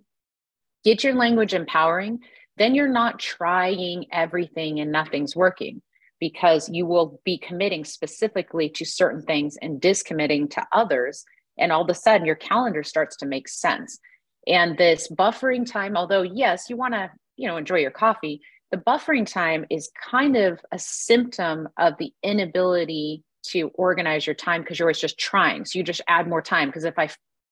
Get 0.86 1.04
your 1.04 1.14
language 1.14 1.54
empowering. 1.54 2.20
Then 2.58 2.74
you're 2.74 2.88
not 2.88 3.20
trying 3.20 4.06
everything 4.12 4.80
and 4.80 4.92
nothing's 4.92 5.36
working 5.36 5.82
because 6.20 6.70
you 6.70 6.86
will 6.86 7.20
be 7.24 7.38
committing 7.38 7.86
specifically 7.86 8.70
to 8.70 8.86
certain 8.86 9.22
things 9.22 9.58
and 9.62 9.82
discommitting 9.82 10.50
to 10.52 10.66
others 10.72 11.26
and 11.58 11.72
all 11.72 11.84
of 11.84 11.90
a 11.90 11.94
sudden 11.94 12.26
your 12.26 12.36
calendar 12.36 12.84
starts 12.84 13.16
to 13.18 13.26
make 13.26 13.48
sense 13.48 14.00
and 14.48 14.78
this 14.78 15.08
buffering 15.10 15.70
time 15.70 15.96
although 15.96 16.22
yes 16.22 16.66
you 16.70 16.78
want 16.78 16.94
to 16.94 17.10
you 17.36 17.48
know 17.48 17.58
enjoy 17.58 17.78
your 17.78 17.92
coffee 17.92 18.42
the 18.72 18.78
buffering 18.78 19.32
time 19.32 19.66
is 19.70 19.92
kind 20.10 20.36
of 20.36 20.60
a 20.72 20.80
symptom 20.80 21.70
of 21.78 21.94
the 22.00 22.12
inability 22.24 23.24
to 23.48 23.70
organize 23.76 24.26
your 24.26 24.36
time 24.36 24.62
because 24.62 24.78
you're 24.78 24.88
always 24.88 25.00
just 25.00 25.18
trying 25.18 25.66
so 25.66 25.78
you 25.78 25.84
just 25.84 26.02
add 26.08 26.28
more 26.28 26.42
time 26.42 26.70
because 26.70 26.84
if 26.84 26.98
i 26.98 27.10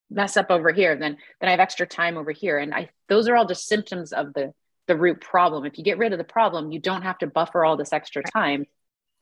mess 0.10 0.38
up 0.38 0.52
over 0.52 0.72
here 0.72 0.96
then 0.96 1.18
then 1.40 1.48
i 1.48 1.52
have 1.52 1.60
extra 1.60 1.88
time 1.88 2.18
over 2.18 2.32
here 2.32 2.58
and 2.58 2.74
i 2.74 2.90
those 3.10 3.28
are 3.28 3.36
all 3.36 3.46
just 3.46 3.68
symptoms 3.68 4.14
of 4.14 4.34
the 4.34 4.54
the 4.88 4.96
root 4.96 5.20
problem 5.20 5.66
if 5.66 5.78
you 5.78 5.84
get 5.84 5.98
rid 5.98 6.12
of 6.12 6.20
the 6.20 6.24
problem 6.24 6.72
you 6.72 6.80
don't 6.80 7.02
have 7.02 7.18
to 7.18 7.28
buffer 7.28 7.66
all 7.66 7.76
this 7.76 7.92
extra 7.92 8.22
time 8.24 8.66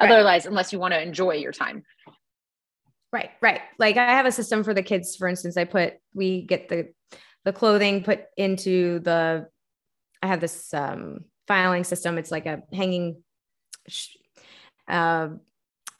right. 0.01 0.12
otherwise 0.12 0.45
unless 0.45 0.73
you 0.73 0.79
want 0.79 0.93
to 0.93 1.01
enjoy 1.01 1.33
your 1.36 1.53
time 1.53 1.83
Right, 3.13 3.29
right. 3.41 3.62
Like 3.77 3.95
I 3.97 4.07
have 4.07 4.25
a 4.25 4.31
system 4.31 4.63
for 4.63 4.73
the 4.73 4.81
kids, 4.81 5.15
for 5.15 5.27
instance, 5.27 5.55
I 5.55 5.65
put, 5.65 5.93
we 6.15 6.41
get 6.41 6.67
the, 6.67 6.89
the 7.45 7.53
clothing 7.53 8.03
put 8.03 8.23
into 8.36 8.99
the, 8.99 9.47
I 10.23 10.27
have 10.27 10.41
this 10.41 10.73
um, 10.73 11.19
filing 11.47 11.83
system. 11.83 12.17
It's 12.17 12.31
like 12.31 12.47
a 12.47 12.63
hanging, 12.73 13.21
uh, 14.88 15.29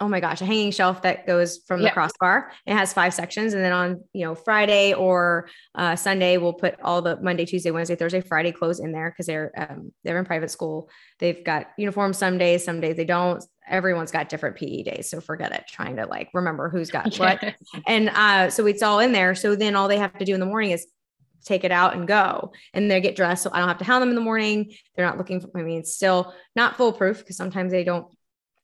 oh 0.04 0.10
my 0.10 0.20
gosh, 0.20 0.42
a 0.42 0.46
hanging 0.46 0.70
shelf 0.72 1.02
that 1.04 1.26
goes 1.26 1.60
from 1.66 1.82
the 1.82 1.90
crossbar. 1.90 2.52
It 2.66 2.76
has 2.76 2.92
five 2.92 3.14
sections. 3.14 3.54
And 3.54 3.64
then 3.64 3.72
on, 3.72 4.04
you 4.12 4.26
know, 4.26 4.36
Friday 4.36 4.94
or 4.94 5.48
uh, 5.76 5.96
Sunday, 5.96 6.36
we'll 6.36 6.52
put 6.52 6.76
all 6.84 7.02
the 7.02 7.16
Monday, 7.22 7.46
Tuesday, 7.46 7.72
Wednesday, 7.72 7.96
Thursday, 7.96 8.20
Friday 8.20 8.52
clothes 8.52 8.82
in 8.82 8.92
there 8.92 9.10
because 9.12 9.28
they're, 9.28 9.54
um, 9.56 9.94
they're 10.04 10.20
in 10.20 10.26
private 10.26 10.52
school. 10.52 10.90
They've 11.20 11.42
got 11.42 11.68
uniforms 11.78 12.18
some 12.18 12.38
days, 12.38 12.66
some 12.66 12.82
days 12.82 12.98
they 12.98 13.06
don't 13.06 13.42
everyone's 13.66 14.12
got 14.12 14.28
different 14.28 14.58
PE 14.58 14.84
days. 14.84 15.10
So 15.10 15.22
forget 15.22 15.54
it, 15.54 15.64
trying 15.70 15.96
to 15.96 16.06
like 16.06 16.30
remember 16.34 16.68
who's 16.68 16.92
got 16.92 17.16
what. 17.18 17.42
and 17.88 18.10
uh, 18.10 18.50
so 18.50 18.66
it's 18.66 18.84
all 18.84 19.00
in 19.00 19.14
there. 19.14 19.36
So 19.36 19.56
then 19.56 19.74
all 19.74 19.88
they 19.88 19.98
have 19.98 20.18
to 20.18 20.26
do 20.26 20.34
in 20.34 20.42
the 20.42 20.46
morning 20.46 20.72
is 20.72 20.86
take 21.46 21.64
it 21.64 21.72
out 21.72 21.96
and 21.96 22.08
go 22.08 22.52
and 22.74 22.90
they 22.90 23.00
get 23.02 23.16
dressed. 23.16 23.44
So 23.44 23.52
I 23.54 23.60
don't 23.60 23.68
have 23.68 23.78
to 23.78 23.86
hound 23.86 24.02
them 24.02 24.10
in 24.10 24.16
the 24.16 24.22
morning. 24.22 24.74
They're 24.96 25.06
not 25.06 25.18
looking 25.18 25.40
for, 25.40 25.50
I 25.58 25.64
mean, 25.64 25.80
it's 25.80 25.96
still 25.96 26.34
not 26.56 26.76
foolproof 26.76 27.20
because 27.20 27.38
sometimes 27.38 27.72
they 27.72 27.84
don't, 27.84 28.08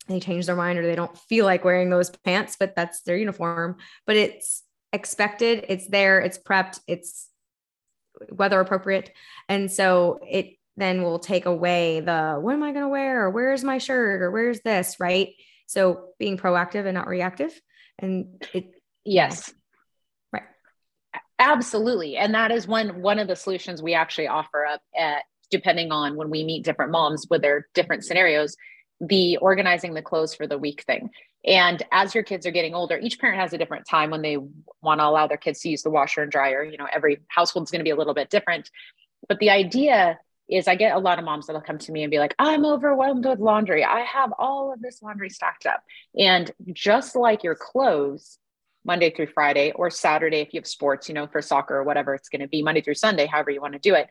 they 0.09 0.19
change 0.19 0.45
their 0.45 0.55
mind 0.55 0.79
or 0.79 0.85
they 0.85 0.95
don't 0.95 1.17
feel 1.17 1.45
like 1.45 1.63
wearing 1.63 1.89
those 1.89 2.09
pants, 2.09 2.57
but 2.59 2.75
that's 2.75 3.01
their 3.01 3.17
uniform. 3.17 3.77
But 4.05 4.15
it's 4.15 4.63
expected, 4.91 5.65
it's 5.69 5.87
there, 5.87 6.19
it's 6.19 6.37
prepped, 6.37 6.79
it's 6.87 7.27
weather 8.29 8.59
appropriate. 8.59 9.11
And 9.47 9.71
so 9.71 10.19
it 10.27 10.55
then 10.77 11.03
will 11.03 11.19
take 11.19 11.45
away 11.45 11.99
the 11.99 12.37
what 12.39 12.53
am 12.53 12.63
I 12.63 12.71
going 12.71 12.85
to 12.85 12.89
wear 12.89 13.25
or 13.25 13.29
where's 13.29 13.63
my 13.63 13.77
shirt 13.77 14.21
or 14.21 14.31
where's 14.31 14.61
this, 14.61 14.99
right? 14.99 15.29
So 15.67 16.09
being 16.17 16.37
proactive 16.37 16.85
and 16.85 16.95
not 16.95 17.07
reactive. 17.07 17.51
And 17.99 18.43
it, 18.53 18.71
yes. 19.03 19.53
Right. 20.31 20.43
Absolutely. 21.37 22.17
And 22.17 22.33
that 22.33 22.51
is 22.51 22.67
one 22.67 23.01
one 23.01 23.19
of 23.19 23.27
the 23.27 23.35
solutions 23.35 23.81
we 23.81 23.93
actually 23.93 24.27
offer 24.27 24.65
up 24.65 24.81
at 24.97 25.23
depending 25.51 25.91
on 25.91 26.15
when 26.15 26.29
we 26.29 26.43
meet 26.43 26.63
different 26.63 26.91
moms 26.91 27.27
with 27.29 27.41
their 27.41 27.67
different 27.73 28.05
scenarios, 28.05 28.55
the 29.01 29.37
organizing 29.37 29.93
the 29.93 30.01
clothes 30.01 30.33
for 30.33 30.47
the 30.47 30.57
week 30.57 30.83
thing. 30.83 31.09
And 31.45 31.81
as 31.91 32.13
your 32.13 32.23
kids 32.23 32.45
are 32.45 32.51
getting 32.51 32.75
older, 32.75 32.97
each 32.97 33.19
parent 33.19 33.39
has 33.39 33.53
a 33.53 33.57
different 33.57 33.87
time 33.87 34.09
when 34.09 34.21
they 34.21 34.37
want 34.81 34.99
to 34.99 35.05
allow 35.05 35.27
their 35.27 35.37
kids 35.37 35.61
to 35.61 35.69
use 35.69 35.83
the 35.83 35.89
washer 35.89 36.21
and 36.21 36.31
dryer. 36.31 36.63
You 36.63 36.77
know, 36.77 36.87
every 36.91 37.19
household 37.29 37.67
is 37.67 37.71
going 37.71 37.79
to 37.79 37.85
be 37.85 37.91
a 37.91 37.95
little 37.95 38.13
bit 38.13 38.29
different. 38.29 38.69
But 39.27 39.39
the 39.39 39.49
idea 39.49 40.19
is 40.49 40.67
I 40.67 40.75
get 40.75 40.95
a 40.95 40.99
lot 40.99 41.19
of 41.19 41.25
moms 41.25 41.47
that'll 41.47 41.61
come 41.61 41.77
to 41.77 41.91
me 41.91 42.03
and 42.03 42.11
be 42.11 42.19
like, 42.19 42.35
I'm 42.39 42.65
overwhelmed 42.65 43.25
with 43.25 43.39
laundry. 43.39 43.85
I 43.85 44.01
have 44.01 44.33
all 44.37 44.73
of 44.73 44.81
this 44.81 45.01
laundry 45.01 45.29
stacked 45.29 45.65
up. 45.65 45.83
And 46.17 46.51
just 46.73 47.15
like 47.15 47.43
your 47.43 47.55
clothes, 47.55 48.37
Monday 48.83 49.11
through 49.11 49.27
Friday 49.27 49.71
or 49.75 49.89
Saturday, 49.89 50.37
if 50.37 50.53
you 50.53 50.59
have 50.59 50.67
sports, 50.67 51.07
you 51.07 51.13
know, 51.13 51.27
for 51.27 51.41
soccer 51.41 51.75
or 51.77 51.83
whatever 51.83 52.15
it's 52.15 52.29
going 52.29 52.41
to 52.41 52.47
be, 52.47 52.63
Monday 52.63 52.81
through 52.81 52.95
Sunday, 52.95 53.27
however 53.27 53.51
you 53.51 53.61
want 53.61 53.73
to 53.73 53.79
do 53.79 53.93
it, 53.93 54.09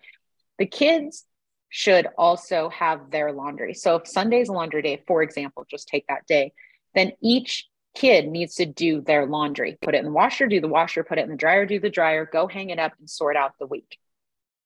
the 0.58 0.66
kids 0.66 1.24
should 1.70 2.06
also 2.16 2.68
have 2.70 3.10
their 3.10 3.32
laundry. 3.32 3.74
So 3.74 3.96
if 3.96 4.06
Sunday's 4.06 4.48
laundry 4.48 4.82
day, 4.82 5.02
for 5.06 5.22
example, 5.22 5.66
just 5.70 5.88
take 5.88 6.06
that 6.08 6.26
day, 6.26 6.52
then 6.94 7.12
each 7.22 7.66
kid 7.94 8.28
needs 8.28 8.54
to 8.56 8.66
do 8.66 9.00
their 9.00 9.26
laundry, 9.26 9.76
put 9.82 9.94
it 9.94 9.98
in 9.98 10.04
the 10.04 10.10
washer, 10.12 10.46
do 10.46 10.60
the 10.60 10.68
washer, 10.68 11.02
put 11.04 11.18
it 11.18 11.24
in 11.24 11.30
the 11.30 11.36
dryer, 11.36 11.66
do 11.66 11.80
the 11.80 11.90
dryer, 11.90 12.28
go 12.30 12.46
hang 12.46 12.70
it 12.70 12.78
up 12.78 12.92
and 12.98 13.10
sort 13.10 13.36
out 13.36 13.52
the 13.58 13.66
week. 13.66 13.98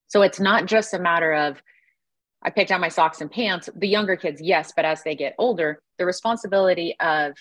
So 0.09 0.23
it's 0.23 0.39
not 0.39 0.67
just 0.67 0.95
a 0.95 0.99
matter 0.99 1.33
of, 1.33 1.63
I 2.43 2.51
picked 2.51 2.71
out 2.71 2.81
my 2.81 2.89
socks 2.89 3.21
and 3.21 3.31
pants. 3.31 3.71
The 3.75 3.89
younger 3.89 4.17
kids, 4.17 4.41
yes, 4.41 4.73
but 4.75 4.85
as 4.85 5.03
they 5.03 5.15
get 5.15 5.35
older, 5.39 5.81
the 5.99 6.05
responsibility 6.05 6.97
of 7.01 7.35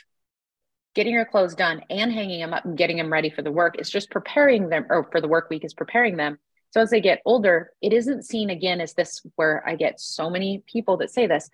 getting 0.95 1.13
your 1.13 1.25
clothes 1.25 1.55
done 1.55 1.81
and 1.89 2.11
hanging 2.11 2.39
them 2.39 2.53
up 2.53 2.65
and 2.65 2.77
getting 2.77 2.97
them 2.97 3.11
ready 3.11 3.29
for 3.29 3.41
the 3.41 3.51
work 3.51 3.79
is 3.79 3.89
just 3.89 4.11
preparing 4.11 4.69
them, 4.69 4.85
or 4.89 5.07
for 5.11 5.19
the 5.19 5.27
work 5.27 5.49
week 5.49 5.65
is 5.65 5.73
preparing 5.73 6.17
them. 6.17 6.37
So 6.71 6.81
as 6.81 6.89
they 6.89 7.01
get 7.01 7.21
older, 7.25 7.71
it 7.81 7.93
isn't 7.93 8.23
seen 8.23 8.49
again 8.49 8.81
as 8.81 8.93
this 8.93 9.21
where 9.35 9.63
I 9.67 9.75
get 9.75 9.99
so 9.99 10.29
many 10.29 10.63
people 10.67 10.97
that 10.97 11.11
say 11.11 11.27
this 11.27 11.49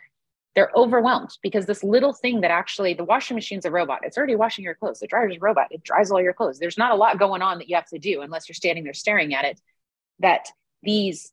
they're 0.58 0.72
overwhelmed 0.76 1.38
because 1.44 1.68
this 1.68 1.84
little 1.84 2.14
thing 2.14 2.42
that 2.42 2.50
actually 2.50 2.96
the 2.96 3.04
washing 3.04 3.36
machine's 3.36 3.66
a 3.66 3.70
robot. 3.70 4.00
It's 4.02 4.18
already 4.18 4.36
washing 4.36 4.66
your 4.66 4.74
clothes. 4.74 5.00
The 5.00 5.06
dryer's 5.06 5.36
a 5.36 5.40
robot. 5.40 5.68
It 5.70 5.84
dries 5.84 6.10
all 6.10 6.20
your 6.20 6.34
clothes. 6.34 6.58
There's 6.58 6.80
not 6.80 6.94
a 6.94 6.96
lot 6.96 7.20
going 7.20 7.44
on 7.44 7.60
that 7.60 7.70
you 7.70 7.76
have 7.76 7.86
to 7.90 8.00
do 8.00 8.22
unless 8.22 8.50
you're 8.50 8.56
standing 8.56 8.84
there 8.84 8.96
staring 8.96 9.36
at 9.36 9.46
it. 9.46 9.62
That 10.18 10.48
these 10.82 11.32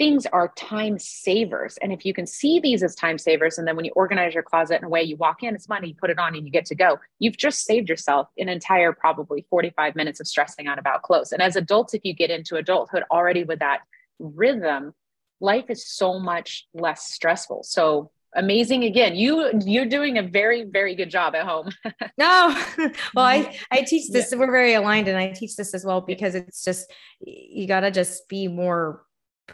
things 0.00 0.24
are 0.32 0.50
time 0.56 0.98
savers. 0.98 1.76
And 1.82 1.92
if 1.92 2.06
you 2.06 2.14
can 2.14 2.26
see 2.26 2.58
these 2.58 2.82
as 2.82 2.94
time 2.94 3.18
savers, 3.18 3.58
and 3.58 3.68
then 3.68 3.76
when 3.76 3.84
you 3.84 3.92
organize 3.94 4.32
your 4.32 4.42
closet 4.42 4.78
in 4.78 4.84
a 4.84 4.88
way 4.88 5.02
you 5.02 5.14
walk 5.16 5.42
in, 5.42 5.54
it's 5.54 5.68
money, 5.68 5.88
you 5.88 5.94
put 5.94 6.08
it 6.08 6.18
on 6.18 6.34
and 6.34 6.46
you 6.46 6.50
get 6.50 6.64
to 6.66 6.74
go, 6.74 6.98
you've 7.18 7.36
just 7.36 7.66
saved 7.66 7.90
yourself 7.90 8.26
an 8.38 8.48
entire 8.48 8.94
probably 8.94 9.44
45 9.50 9.94
minutes 9.94 10.18
of 10.18 10.26
stressing 10.26 10.66
out 10.66 10.78
about 10.78 11.02
clothes. 11.02 11.32
And 11.32 11.42
as 11.42 11.54
adults, 11.54 11.92
if 11.92 12.00
you 12.02 12.14
get 12.14 12.30
into 12.30 12.56
adulthood 12.56 13.02
already 13.10 13.44
with 13.44 13.58
that 13.58 13.80
rhythm, 14.18 14.94
life 15.38 15.66
is 15.68 15.86
so 15.86 16.18
much 16.18 16.66
less 16.72 17.12
stressful. 17.12 17.62
So 17.64 18.10
amazing 18.36 18.84
again 18.84 19.16
you 19.16 19.50
you're 19.66 19.84
doing 19.84 20.16
a 20.16 20.22
very 20.22 20.62
very 20.62 20.94
good 20.94 21.10
job 21.10 21.34
at 21.34 21.44
home 21.44 21.68
no 22.16 22.56
well 23.12 23.24
i 23.24 23.52
i 23.72 23.82
teach 23.82 24.08
this 24.12 24.30
yeah. 24.30 24.38
we're 24.38 24.52
very 24.52 24.74
aligned 24.74 25.08
and 25.08 25.18
i 25.18 25.32
teach 25.32 25.56
this 25.56 25.74
as 25.74 25.84
well 25.84 26.00
because 26.00 26.36
it's 26.36 26.62
just 26.62 26.92
you 27.18 27.66
got 27.66 27.80
to 27.80 27.90
just 27.90 28.28
be 28.28 28.46
more 28.46 29.02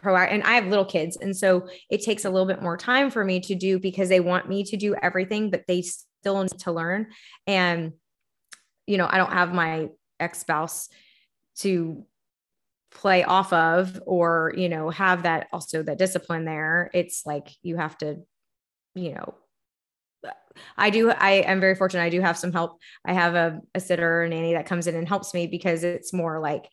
proactive 0.01 0.31
and 0.31 0.43
i 0.43 0.53
have 0.53 0.67
little 0.67 0.85
kids 0.85 1.17
and 1.17 1.35
so 1.35 1.67
it 1.89 2.01
takes 2.01 2.25
a 2.25 2.29
little 2.29 2.47
bit 2.47 2.61
more 2.61 2.77
time 2.77 3.09
for 3.09 3.23
me 3.23 3.39
to 3.39 3.55
do 3.55 3.79
because 3.79 4.09
they 4.09 4.19
want 4.19 4.49
me 4.49 4.63
to 4.63 4.77
do 4.77 4.95
everything 5.01 5.49
but 5.49 5.63
they 5.67 5.81
still 5.81 6.41
need 6.41 6.59
to 6.59 6.71
learn 6.71 7.07
and 7.45 7.93
you 8.85 8.97
know 8.97 9.07
i 9.09 9.17
don't 9.17 9.33
have 9.33 9.53
my 9.53 9.89
ex-spouse 10.19 10.89
to 11.55 12.05
play 12.91 13.23
off 13.23 13.51
of 13.53 14.01
or 14.05 14.53
you 14.55 14.69
know 14.69 14.89
have 14.89 15.23
that 15.23 15.47
also 15.51 15.83
that 15.83 15.97
discipline 15.97 16.45
there 16.45 16.89
it's 16.93 17.23
like 17.25 17.49
you 17.61 17.75
have 17.75 17.97
to 17.97 18.17
you 18.97 19.13
know, 19.13 19.35
I 20.75 20.89
do, 20.89 21.11
I 21.11 21.31
am 21.31 21.59
very 21.59 21.75
fortunate. 21.75 22.03
I 22.03 22.09
do 22.09 22.19
have 22.19 22.37
some 22.37 22.51
help. 22.51 22.79
I 23.05 23.13
have 23.13 23.35
a, 23.35 23.61
a 23.75 23.79
sitter 23.79 24.23
or 24.23 24.27
nanny 24.27 24.53
that 24.53 24.65
comes 24.65 24.87
in 24.87 24.95
and 24.95 25.07
helps 25.07 25.33
me 25.33 25.47
because 25.47 25.83
it's 25.83 26.11
more 26.11 26.39
like 26.39 26.67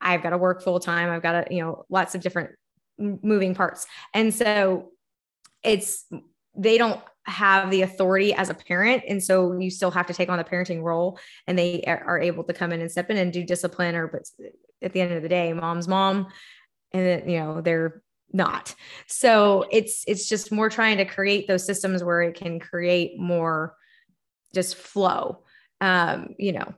I've 0.00 0.22
got 0.22 0.30
to 0.30 0.38
work 0.38 0.62
full 0.62 0.80
time. 0.80 1.10
I've 1.10 1.22
got 1.22 1.46
to, 1.46 1.54
you 1.54 1.62
know, 1.62 1.84
lots 1.88 2.14
of 2.14 2.20
different 2.20 2.50
moving 2.98 3.54
parts. 3.54 3.86
And 4.14 4.32
so 4.32 4.90
it's, 5.62 6.06
they 6.56 6.78
don't 6.78 7.00
have 7.24 7.70
the 7.70 7.82
authority 7.82 8.32
as 8.34 8.50
a 8.50 8.54
parent. 8.54 9.04
And 9.08 9.22
so 9.22 9.58
you 9.58 9.70
still 9.70 9.90
have 9.90 10.06
to 10.06 10.14
take 10.14 10.28
on 10.28 10.38
the 10.38 10.44
parenting 10.44 10.82
role 10.82 11.18
and 11.46 11.58
they 11.58 11.84
are 11.86 12.20
able 12.20 12.44
to 12.44 12.52
come 12.52 12.72
in 12.72 12.80
and 12.80 12.90
step 12.90 13.10
in 13.10 13.16
and 13.16 13.32
do 13.32 13.44
discipline 13.44 13.94
or, 13.94 14.08
but 14.08 14.22
at 14.82 14.92
the 14.92 15.00
end 15.00 15.12
of 15.12 15.22
the 15.22 15.28
day, 15.28 15.52
mom's 15.52 15.86
mom 15.86 16.28
and 16.92 17.06
then, 17.06 17.28
you 17.28 17.38
know, 17.38 17.60
they're 17.60 18.02
not. 18.32 18.74
So 19.06 19.66
it's 19.70 20.04
it's 20.06 20.28
just 20.28 20.52
more 20.52 20.68
trying 20.68 20.98
to 20.98 21.04
create 21.04 21.48
those 21.48 21.64
systems 21.64 22.04
where 22.04 22.22
it 22.22 22.34
can 22.34 22.60
create 22.60 23.18
more 23.18 23.74
just 24.54 24.76
flow. 24.76 25.44
Um, 25.80 26.34
you 26.38 26.52
know. 26.52 26.74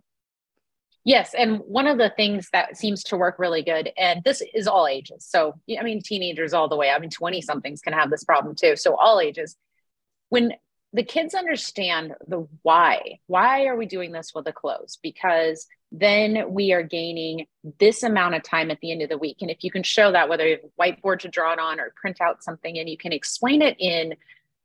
Yes, 1.04 1.34
and 1.34 1.58
one 1.60 1.86
of 1.86 1.96
the 1.96 2.12
things 2.14 2.50
that 2.52 2.76
seems 2.76 3.02
to 3.04 3.16
work 3.16 3.38
really 3.38 3.62
good, 3.62 3.90
and 3.96 4.22
this 4.22 4.42
is 4.54 4.66
all 4.66 4.86
ages. 4.86 5.24
So 5.26 5.54
I 5.78 5.82
mean, 5.82 6.02
teenagers 6.02 6.52
all 6.52 6.68
the 6.68 6.76
way. 6.76 6.90
I 6.90 6.98
mean, 6.98 7.10
twenty 7.10 7.40
somethings 7.40 7.80
can 7.80 7.94
have 7.94 8.10
this 8.10 8.24
problem 8.24 8.54
too. 8.54 8.76
So 8.76 8.96
all 8.96 9.20
ages. 9.20 9.56
When 10.28 10.52
the 10.92 11.02
kids 11.02 11.34
understand 11.34 12.14
the 12.26 12.46
why, 12.62 13.20
why 13.28 13.66
are 13.66 13.76
we 13.76 13.86
doing 13.86 14.12
this 14.12 14.32
with 14.34 14.44
the 14.44 14.52
clothes? 14.52 14.98
Because 15.02 15.66
then 15.92 16.52
we 16.52 16.72
are 16.72 16.82
gaining 16.82 17.46
this 17.78 18.02
amount 18.02 18.34
of 18.34 18.42
time 18.42 18.70
at 18.70 18.78
the 18.80 18.92
end 18.92 19.02
of 19.02 19.08
the 19.08 19.18
week. 19.18 19.38
And 19.40 19.50
if 19.50 19.64
you 19.64 19.70
can 19.70 19.82
show 19.82 20.12
that, 20.12 20.28
whether 20.28 20.46
you 20.46 20.56
have 20.56 20.64
a 20.64 20.80
whiteboard 20.80 21.20
to 21.20 21.28
draw 21.28 21.52
it 21.52 21.58
on 21.58 21.80
or 21.80 21.92
print 21.96 22.20
out 22.20 22.44
something, 22.44 22.78
and 22.78 22.88
you 22.88 22.98
can 22.98 23.12
explain 23.12 23.62
it 23.62 23.76
in 23.78 24.14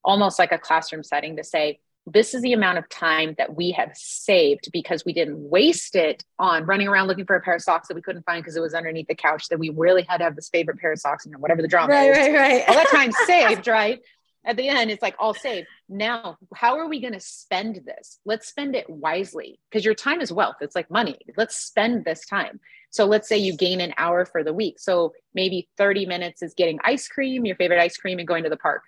almost 0.04 0.38
like 0.38 0.52
a 0.52 0.58
classroom 0.58 1.04
setting 1.04 1.38
to 1.38 1.44
say, 1.44 1.80
this 2.08 2.34
is 2.34 2.42
the 2.42 2.54
amount 2.54 2.78
of 2.78 2.88
time 2.90 3.36
that 3.38 3.56
we 3.56 3.72
have 3.72 3.92
saved 3.96 4.70
because 4.72 5.04
we 5.06 5.14
didn't 5.14 5.40
waste 5.40 5.96
it 5.96 6.24
on 6.38 6.66
running 6.66 6.88
around 6.88 7.08
looking 7.08 7.26
for 7.26 7.36
a 7.36 7.42
pair 7.42 7.56
of 7.56 7.62
socks 7.62 7.88
that 7.88 7.96
we 7.96 8.02
couldn't 8.02 8.24
find 8.24 8.44
because 8.44 8.56
it 8.56 8.62
was 8.62 8.74
underneath 8.74 9.08
the 9.08 9.16
couch 9.16 9.48
that 9.50 9.58
we 9.58 9.70
really 9.70 10.04
had 10.08 10.18
to 10.18 10.24
have 10.24 10.36
this 10.36 10.50
favorite 10.50 10.80
pair 10.80 10.92
of 10.92 11.00
socks, 11.00 11.26
know, 11.26 11.40
whatever 11.40 11.62
the 11.62 11.68
drama 11.68 11.94
right, 11.94 12.12
is. 12.12 12.18
Right, 12.18 12.34
right, 12.34 12.64
All 12.68 12.76
that 12.76 12.90
time 12.90 13.12
saved, 13.26 13.68
right? 13.68 14.02
at 14.46 14.58
the 14.58 14.70
end 14.70 14.92
it's 14.92 15.02
like 15.02 15.16
all 15.20 15.34
saved. 15.34 15.68
Now 15.90 16.38
how 16.54 16.78
are 16.78 16.88
we 16.88 17.02
going 17.02 17.14
to 17.14 17.20
spend 17.20 17.82
this? 17.86 18.20
Let's 18.26 18.48
spend 18.48 18.76
it 18.76 18.90
wisely 18.90 19.60
because 19.70 19.84
your 19.84 19.96
time 19.96 20.22
is 20.22 20.32
wealth. 20.32 20.58
It's 20.62 20.76
like 20.76 20.90
money. 20.92 21.18
Let's 21.36 21.58
spend 21.58 22.06
this 22.06 22.26
time. 22.26 22.60
So 22.92 23.06
let's 23.06 23.28
say 23.28 23.38
you 23.38 23.58
gain 23.58 23.82
an 23.82 23.94
hour 23.98 24.26
for 24.26 24.44
the 24.44 24.54
week. 24.54 24.80
So 24.80 25.14
maybe 25.34 25.68
30 25.78 26.06
minutes 26.06 26.42
is 26.42 26.54
getting 26.54 26.80
ice 26.84 27.08
cream 27.08 27.46
your 27.46 27.56
favorite 27.56 27.82
ice 27.82 27.98
cream 27.98 28.20
and 28.20 28.28
going 28.28 28.44
to 28.44 28.50
the 28.50 28.58
park. 28.58 28.84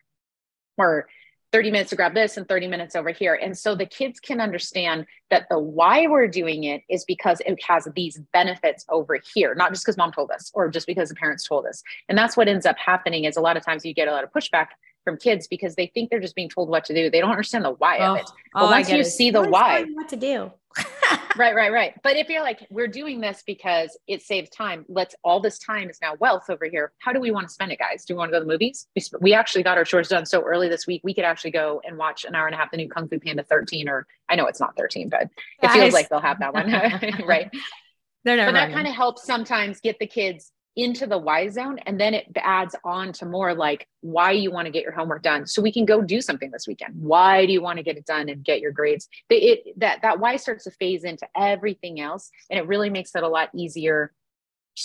Or 0.78 1.08
30 1.52 1.72
minutes 1.72 1.90
to 1.92 1.96
grab 1.96 2.14
this 2.14 2.38
and 2.38 2.48
30 2.48 2.68
minutes 2.68 2.96
over 2.96 3.10
here. 3.10 3.36
And 3.36 3.58
so 3.58 3.76
the 3.76 3.86
kids 3.86 4.20
can 4.20 4.42
understand 4.42 5.06
that 5.30 5.48
the 5.50 5.60
why 5.60 6.08
we're 6.08 6.28
doing 6.28 6.66
it 6.66 6.82
is 6.90 7.06
because 7.06 7.42
it 7.46 7.62
has 7.64 7.88
these 7.96 8.20
benefits 8.34 8.86
over 8.90 9.20
here, 9.34 9.56
not 9.56 9.72
just 9.72 9.86
because 9.86 9.98
mom 9.98 10.12
told 10.12 10.32
us 10.32 10.52
or 10.54 10.70
just 10.70 10.88
because 10.88 11.10
the 11.10 11.16
parents 11.16 11.48
told 11.48 11.66
us. 11.66 11.82
And 12.10 12.18
that's 12.18 12.36
what 12.36 12.48
ends 12.48 12.66
up 12.66 12.78
happening 12.78 13.24
is 13.24 13.38
a 13.38 13.42
lot 13.42 13.58
of 13.58 13.66
times 13.66 13.86
you 13.86 13.94
get 13.94 14.08
a 14.08 14.12
lot 14.12 14.24
of 14.24 14.32
pushback 14.32 14.68
from 15.08 15.16
kids 15.18 15.48
because 15.48 15.76
they 15.76 15.88
think 15.88 16.10
they're 16.10 16.20
just 16.20 16.36
being 16.36 16.50
told 16.50 16.68
what 16.68 16.84
to 16.84 16.94
do. 16.94 17.10
They 17.10 17.22
don't 17.22 17.32
understand 17.32 17.64
the 17.64 17.72
why 17.72 18.00
oh, 18.00 18.12
of 18.12 18.18
it. 18.18 18.30
But 18.54 18.64
oh, 18.64 18.72
once 18.72 18.90
you 18.90 19.06
see 19.06 19.32
the 19.32 19.42
why, 19.42 19.86
what 19.94 20.10
to 20.10 20.18
do. 20.18 20.52
right, 21.38 21.56
right, 21.56 21.72
right. 21.72 21.94
But 22.04 22.18
if 22.18 22.28
you're 22.28 22.44
like, 22.44 22.68
we're 22.70 22.90
doing 22.90 23.22
this 23.22 23.42
because 23.48 23.98
it 24.06 24.22
saves 24.22 24.50
time, 24.50 24.84
let's 24.90 25.16
all 25.24 25.40
this 25.40 25.60
time 25.60 25.90
is 25.90 26.00
now 26.02 26.16
wealth 26.20 26.50
over 26.50 26.66
here. 26.66 26.92
How 27.00 27.14
do 27.14 27.22
we 27.22 27.32
want 27.32 27.48
to 27.48 27.54
spend 27.54 27.72
it, 27.72 27.80
guys? 27.80 28.04
Do 28.04 28.16
we 28.16 28.18
want 28.18 28.30
to 28.30 28.34
go 28.34 28.40
to 28.40 28.46
the 28.46 28.52
movies? 28.52 28.88
We, 28.98 29.02
we 29.22 29.34
actually 29.34 29.64
got 29.64 29.78
our 29.78 29.86
chores 29.86 30.10
done 30.10 30.26
so 30.26 30.42
early 30.42 30.68
this 30.68 30.86
week. 30.86 31.00
We 31.06 31.14
could 31.14 31.24
actually 31.24 31.52
go 31.52 31.82
and 31.86 31.98
watch 31.98 32.26
an 32.26 32.36
hour 32.36 32.48
and 32.48 32.54
a 32.54 32.58
half 32.58 32.70
the 32.70 32.78
new 32.78 32.90
Kung 32.90 33.08
Fu 33.08 33.18
Panda 33.18 33.44
13, 33.44 33.88
or 33.88 34.06
I 34.28 34.36
know 34.36 34.48
it's 34.48 34.60
not 34.60 34.76
13, 34.76 35.08
but 35.08 35.30
it 35.64 35.72
feels 35.72 35.94
like 35.94 36.10
they'll 36.10 36.20
have 36.20 36.40
that 36.40 36.54
one, 36.54 36.70
right? 37.26 37.50
They're 38.24 38.36
never 38.36 38.52
but 38.52 38.58
that 38.58 38.74
kind 38.74 38.88
of 38.88 38.94
helps 38.94 39.26
sometimes 39.26 39.80
get 39.80 40.00
the 40.00 40.08
kids 40.08 40.52
into 40.78 41.08
the 41.08 41.18
why 41.18 41.50
zone 41.50 41.80
and 41.88 42.00
then 42.00 42.14
it 42.14 42.26
adds 42.38 42.76
on 42.86 43.12
to 43.12 43.26
more 43.26 43.56
like 43.56 43.88
why 44.02 44.32
you 44.32 44.52
want 44.52 44.68
to 44.68 44.72
get 44.72 44.84
your 44.84 44.92
homework 44.92 45.24
done. 45.24 45.48
So 45.48 45.60
we 45.60 45.72
can 45.72 45.86
go 45.86 46.04
do 46.04 46.22
something 46.22 46.52
this 46.52 46.68
weekend. 46.68 46.94
Why 46.96 47.48
do 47.48 47.52
you 47.52 47.64
want 47.64 47.78
to 47.78 47.84
get 47.84 47.98
it 47.98 48.06
done 48.06 48.30
and 48.30 48.46
get 48.46 48.62
your 48.62 48.72
grades? 48.72 49.10
It, 49.30 49.80
that 49.80 50.04
that 50.04 50.20
why 50.20 50.36
starts 50.36 50.66
to 50.66 50.72
phase 50.72 51.04
into 51.04 51.28
everything 51.36 52.00
else 52.00 52.30
and 52.52 52.60
it 52.60 52.68
really 52.68 52.92
makes 52.92 53.16
it 53.16 53.24
a 53.24 53.28
lot 53.28 53.50
easier 53.56 54.14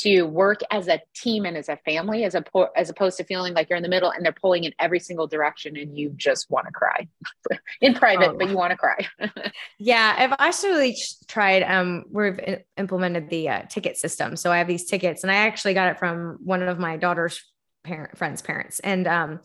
to 0.00 0.22
work 0.22 0.60
as 0.70 0.88
a 0.88 1.00
team 1.14 1.44
and 1.44 1.56
as 1.56 1.68
a 1.68 1.76
family 1.84 2.24
as 2.24 2.34
a 2.34 2.42
as 2.76 2.88
opposed 2.88 3.18
to 3.18 3.24
feeling 3.24 3.52
like 3.52 3.68
you're 3.68 3.76
in 3.76 3.82
the 3.82 3.88
middle 3.88 4.10
and 4.10 4.24
they're 4.24 4.32
pulling 4.32 4.64
in 4.64 4.72
every 4.78 4.98
single 4.98 5.26
direction 5.26 5.76
and 5.76 5.98
you 5.98 6.10
just 6.16 6.50
want 6.50 6.66
to 6.66 6.72
cry. 6.72 7.06
In 7.80 7.94
private 7.94 8.30
oh. 8.30 8.36
but 8.38 8.48
you 8.48 8.56
want 8.56 8.70
to 8.70 8.76
cry. 8.76 9.06
Yeah 9.78 10.14
i've 10.16 10.34
actually 10.38 10.96
tried 11.26 11.62
um 11.62 12.04
we've 12.10 12.38
implemented 12.76 13.28
the 13.28 13.48
uh, 13.48 13.62
ticket 13.62 13.96
system. 13.96 14.36
So 14.36 14.50
i 14.50 14.58
have 14.58 14.68
these 14.68 14.86
tickets 14.86 15.22
and 15.22 15.30
i 15.30 15.36
actually 15.36 15.74
got 15.74 15.88
it 15.88 15.98
from 15.98 16.38
one 16.42 16.62
of 16.62 16.78
my 16.78 16.96
daughter's 16.96 17.42
parent 17.84 18.16
friends 18.16 18.40
parents. 18.40 18.80
And 18.80 19.06
um 19.06 19.40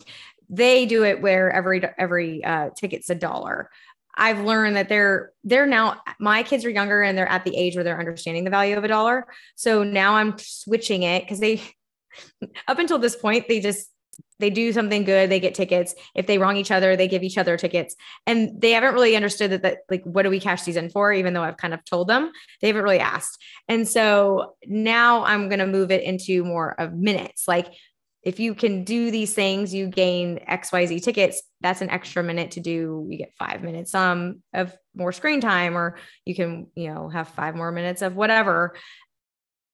they 0.50 0.86
do 0.86 1.04
it 1.04 1.22
where 1.22 1.52
every 1.52 1.84
every 1.98 2.44
uh, 2.44 2.70
ticket's 2.76 3.10
a 3.10 3.16
dollar 3.16 3.70
I've 4.18 4.42
learned 4.42 4.76
that 4.76 4.90
they're 4.90 5.32
they're 5.44 5.68
now 5.68 6.02
my 6.20 6.44
kids 6.44 6.66
are 6.66 6.70
younger 6.70 7.04
and 7.04 7.18
they're 7.18 7.30
at 7.30 7.46
the 7.46 7.56
age 7.56 7.76
where 7.76 7.84
they're 7.84 8.00
understanding 8.00 8.44
the 8.44 8.50
value 8.50 8.78
of 8.78 8.84
a 8.84 8.88
dollar. 8.88 9.28
So 9.56 9.84
now 9.84 10.16
I'm 10.16 10.38
switching 10.40 11.04
it 11.04 11.24
because 11.24 11.40
they 11.40 11.62
up 12.68 12.80
until 12.80 12.98
this 12.98 13.16
point 13.16 13.48
they 13.48 13.60
just 13.60 13.90
they 14.40 14.50
do 14.50 14.72
something 14.74 15.04
good 15.04 15.30
they 15.30 15.40
get 15.40 15.54
tickets. 15.54 15.94
If 16.16 16.26
they 16.26 16.40
wrong 16.40 16.58
each 16.58 16.72
other 16.72 16.96
they 16.96 17.08
give 17.08 17.22
each 17.22 17.38
other 17.38 17.58
tickets. 17.58 17.96
And 18.26 18.60
they 18.60 18.72
haven't 18.72 18.96
really 18.96 19.16
understood 19.16 19.52
that, 19.52 19.62
that 19.62 19.78
like 19.90 20.04
what 20.04 20.24
do 20.24 20.32
we 20.32 20.40
cash 20.40 20.64
these 20.64 20.78
in 20.78 20.90
for 20.90 21.14
even 21.14 21.34
though 21.34 21.44
i've 21.44 21.58
kind 21.58 21.76
of 21.76 21.86
told 21.86 22.08
them? 22.08 22.32
They 22.62 22.68
haven't 22.68 22.84
really 22.84 23.00
asked. 23.00 23.42
And 23.68 23.88
so 23.88 24.56
now 24.66 25.24
i'm 25.26 25.48
going 25.48 25.60
to 25.60 25.68
move 25.68 25.92
it 25.92 26.04
into 26.04 26.44
more 26.44 26.80
of 26.80 26.94
minutes. 26.94 27.48
Like 27.48 27.68
if 28.28 28.42
you 28.42 28.54
can 28.54 28.84
do 28.84 29.10
these 29.10 29.34
things, 29.34 29.74
you 29.74 29.88
gain 29.88 30.40
XYZ 30.50 31.02
tickets. 31.02 31.42
That's 31.62 31.80
an 31.80 31.90
extra 31.90 32.22
minute 32.22 32.52
to 32.52 32.60
do. 32.60 33.08
You 33.10 33.18
get 33.20 33.32
five 33.40 33.64
minutes 33.64 33.96
um, 33.96 34.44
of 34.54 34.76
more 34.94 35.14
screen 35.14 35.40
time, 35.40 35.78
or 35.78 35.98
you 36.26 36.36
can, 36.36 36.68
you 36.76 36.94
know, 36.94 37.08
have 37.08 37.30
five 37.30 37.56
more 37.56 37.72
minutes 37.72 38.02
of 38.02 38.18
whatever. 38.18 38.76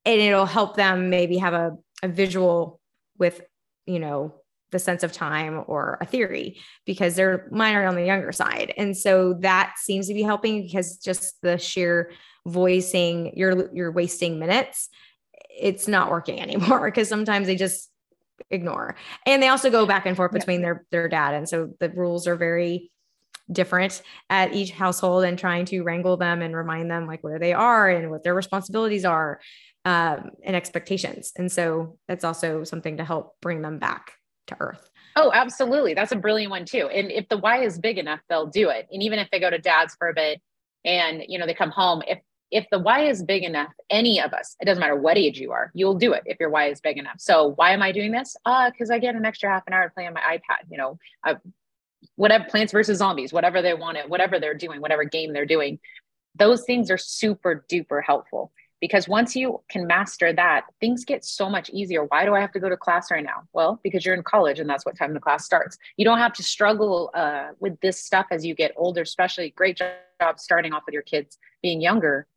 And 0.05 0.21
it'll 0.21 0.45
help 0.45 0.75
them 0.75 1.09
maybe 1.09 1.39
have 1.39 1.55
a, 1.55 1.71
a 2.03 2.07
visual 2.07 2.79
with, 3.17 3.41
you 3.87 3.97
know, 3.97 4.35
the 4.69 4.77
sense 4.77 5.01
of 5.01 5.11
time 5.11 5.63
or 5.65 5.97
a 5.99 6.05
theory 6.05 6.59
because 6.85 7.15
they're 7.15 7.47
minor 7.49 7.87
on 7.87 7.95
the 7.95 8.05
younger 8.05 8.31
side. 8.31 8.71
And 8.77 8.95
so 8.95 9.33
that 9.39 9.77
seems 9.79 10.07
to 10.09 10.13
be 10.13 10.21
helping 10.21 10.61
because 10.61 10.97
just 10.97 11.41
the 11.41 11.57
sheer 11.57 12.11
voicing 12.45 13.33
you're 13.35 13.73
you're 13.73 13.91
wasting 13.91 14.37
minutes, 14.37 14.89
it's 15.49 15.87
not 15.87 16.11
working 16.11 16.39
anymore 16.47 16.91
because 16.91 17.09
sometimes 17.09 17.47
they 17.47 17.55
just 17.55 17.89
ignore. 18.49 18.95
And 19.25 19.41
they 19.41 19.47
also 19.47 19.69
go 19.69 19.85
back 19.85 20.05
and 20.05 20.15
forth 20.15 20.31
between 20.31 20.61
yeah. 20.61 20.65
their 20.65 20.85
their 20.91 21.09
dad. 21.09 21.33
And 21.33 21.47
so 21.47 21.73
the 21.79 21.89
rules 21.89 22.27
are 22.27 22.35
very 22.35 22.91
different 23.51 24.01
at 24.29 24.53
each 24.53 24.71
household 24.71 25.23
and 25.23 25.37
trying 25.37 25.65
to 25.65 25.81
wrangle 25.81 26.17
them 26.17 26.41
and 26.41 26.55
remind 26.55 26.89
them 26.89 27.07
like 27.07 27.23
where 27.23 27.39
they 27.39 27.53
are 27.53 27.89
and 27.89 28.09
what 28.09 28.23
their 28.23 28.33
responsibilities 28.33 29.05
are 29.05 29.39
um, 29.85 30.31
and 30.43 30.55
expectations. 30.55 31.33
And 31.37 31.51
so 31.51 31.97
that's 32.07 32.23
also 32.23 32.63
something 32.63 32.97
to 32.97 33.03
help 33.03 33.35
bring 33.41 33.61
them 33.61 33.79
back 33.79 34.13
to 34.47 34.55
earth. 34.59 34.89
Oh, 35.15 35.31
absolutely. 35.33 35.93
That's 35.93 36.11
a 36.11 36.17
brilliant 36.17 36.51
one 36.51 36.65
too. 36.65 36.87
And 36.87 37.11
if 37.11 37.27
the 37.29 37.37
why 37.37 37.63
is 37.63 37.77
big 37.77 37.97
enough, 37.97 38.21
they'll 38.29 38.47
do 38.47 38.69
it. 38.69 38.87
And 38.91 39.03
even 39.03 39.19
if 39.19 39.29
they 39.31 39.39
go 39.39 39.49
to 39.49 39.59
dad's 39.59 39.95
for 39.95 40.09
a 40.09 40.13
bit 40.13 40.41
and 40.85 41.23
you 41.27 41.37
know 41.37 41.45
they 41.45 41.53
come 41.53 41.69
home, 41.69 42.01
if 42.07 42.19
if 42.51 42.65
the 42.71 42.79
why 42.79 43.01
is 43.01 43.23
big 43.23 43.43
enough, 43.43 43.73
any 43.89 44.21
of 44.21 44.33
us, 44.33 44.55
it 44.59 44.65
doesn't 44.65 44.79
matter 44.79 44.95
what 44.95 45.17
age 45.17 45.39
you 45.39 45.51
are, 45.51 45.71
you'll 45.73 45.95
do 45.95 46.13
it 46.13 46.23
if 46.25 46.39
your 46.39 46.49
why 46.49 46.69
is 46.69 46.79
big 46.81 46.97
enough. 46.97 47.19
So 47.19 47.53
why 47.55 47.71
am 47.71 47.81
I 47.81 47.91
doing 47.91 48.11
this? 48.11 48.35
Uh, 48.45 48.69
because 48.69 48.91
I 48.91 48.99
get 48.99 49.15
an 49.15 49.25
extra 49.25 49.49
half 49.49 49.63
an 49.67 49.73
hour 49.73 49.87
to 49.87 49.93
play 49.93 50.05
on 50.05 50.13
my 50.13 50.21
iPad. 50.21 50.69
You 50.69 50.77
know, 50.77 50.99
I, 51.23 51.35
whatever 52.15 52.45
Plants 52.45 52.71
versus 52.71 52.99
Zombies, 52.99 53.33
whatever 53.33 53.61
they 53.61 53.73
want 53.73 53.97
it, 53.97 54.09
whatever 54.09 54.39
they're 54.39 54.53
doing, 54.53 54.81
whatever 54.81 55.03
game 55.03 55.33
they're 55.33 55.45
doing, 55.45 55.79
those 56.35 56.63
things 56.63 56.89
are 56.91 56.97
super 56.97 57.65
duper 57.69 58.01
helpful 58.03 58.51
because 58.83 59.07
once 59.07 59.33
you 59.33 59.61
can 59.69 59.87
master 59.87 60.33
that 60.33 60.65
things 60.81 61.05
get 61.05 61.23
so 61.23 61.49
much 61.49 61.69
easier 61.69 62.03
why 62.05 62.25
do 62.25 62.33
i 62.33 62.41
have 62.41 62.51
to 62.51 62.59
go 62.59 62.67
to 62.67 62.75
class 62.75 63.09
right 63.11 63.23
now 63.23 63.43
well 63.53 63.79
because 63.81 64.05
you're 64.05 64.13
in 64.13 64.23
college 64.23 64.59
and 64.59 64.69
that's 64.69 64.85
what 64.85 64.97
time 64.97 65.13
the 65.13 65.21
class 65.21 65.45
starts 65.45 65.77
you 65.95 66.03
don't 66.03 66.17
have 66.17 66.33
to 66.33 66.43
struggle 66.43 67.09
uh, 67.13 67.49
with 67.59 67.79
this 67.79 68.03
stuff 68.03 68.25
as 68.29 68.45
you 68.45 68.53
get 68.53 68.73
older 68.75 69.01
especially 69.01 69.51
great 69.51 69.77
job 69.77 70.37
starting 70.37 70.73
off 70.73 70.83
with 70.85 70.91
your 70.91 71.01
kids 71.03 71.37
being 71.61 71.79
younger 71.79 72.27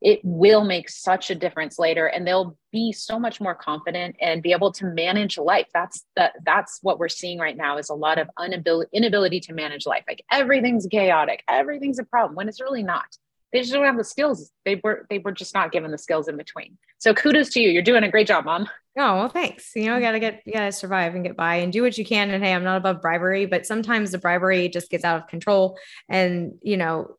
it 0.00 0.20
will 0.22 0.64
make 0.64 0.88
such 0.88 1.30
a 1.30 1.34
difference 1.34 1.78
later 1.78 2.06
and 2.06 2.26
they'll 2.26 2.56
be 2.70 2.92
so 2.92 3.18
much 3.18 3.40
more 3.40 3.54
confident 3.54 4.14
and 4.20 4.42
be 4.42 4.52
able 4.52 4.70
to 4.70 4.84
manage 4.86 5.38
life 5.38 5.66
that's 5.72 6.04
that 6.16 6.34
that's 6.44 6.78
what 6.82 6.98
we're 6.98 7.08
seeing 7.08 7.38
right 7.38 7.56
now 7.56 7.78
is 7.78 7.88
a 7.90 7.94
lot 7.94 8.18
of 8.18 8.28
inability 8.44 8.88
inability 8.92 9.40
to 9.40 9.52
manage 9.52 9.86
life 9.86 10.04
like 10.06 10.22
everything's 10.30 10.86
chaotic 10.90 11.42
everything's 11.48 11.98
a 11.98 12.04
problem 12.04 12.34
when 12.34 12.48
it's 12.48 12.60
really 12.60 12.82
not 12.82 13.06
they 13.52 13.60
just 13.60 13.72
don't 13.72 13.84
have 13.84 13.96
the 13.96 14.04
skills. 14.04 14.50
They 14.64 14.80
were 14.82 15.06
they 15.08 15.18
were 15.18 15.32
just 15.32 15.54
not 15.54 15.72
given 15.72 15.90
the 15.90 15.98
skills 15.98 16.28
in 16.28 16.36
between. 16.36 16.76
So 16.98 17.14
kudos 17.14 17.50
to 17.50 17.60
you. 17.60 17.70
You're 17.70 17.82
doing 17.82 18.04
a 18.04 18.10
great 18.10 18.26
job, 18.26 18.44
mom. 18.44 18.68
Oh 18.96 19.14
well, 19.14 19.28
thanks. 19.28 19.72
You 19.74 19.86
know, 19.86 19.96
you 19.96 20.02
gotta 20.02 20.20
get 20.20 20.42
you 20.44 20.52
gotta 20.52 20.72
survive 20.72 21.14
and 21.14 21.24
get 21.24 21.36
by 21.36 21.56
and 21.56 21.72
do 21.72 21.82
what 21.82 21.96
you 21.96 22.04
can. 22.04 22.30
And 22.30 22.44
hey, 22.44 22.52
I'm 22.52 22.64
not 22.64 22.76
above 22.76 23.00
bribery, 23.00 23.46
but 23.46 23.64
sometimes 23.64 24.10
the 24.10 24.18
bribery 24.18 24.68
just 24.68 24.90
gets 24.90 25.04
out 25.04 25.22
of 25.22 25.28
control, 25.28 25.78
and 26.08 26.58
you 26.62 26.76
know, 26.76 27.16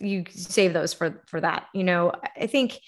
you 0.00 0.24
save 0.30 0.72
those 0.72 0.92
for 0.92 1.22
for 1.26 1.40
that. 1.40 1.66
You 1.74 1.84
know, 1.84 2.12
I 2.36 2.46
think 2.46 2.80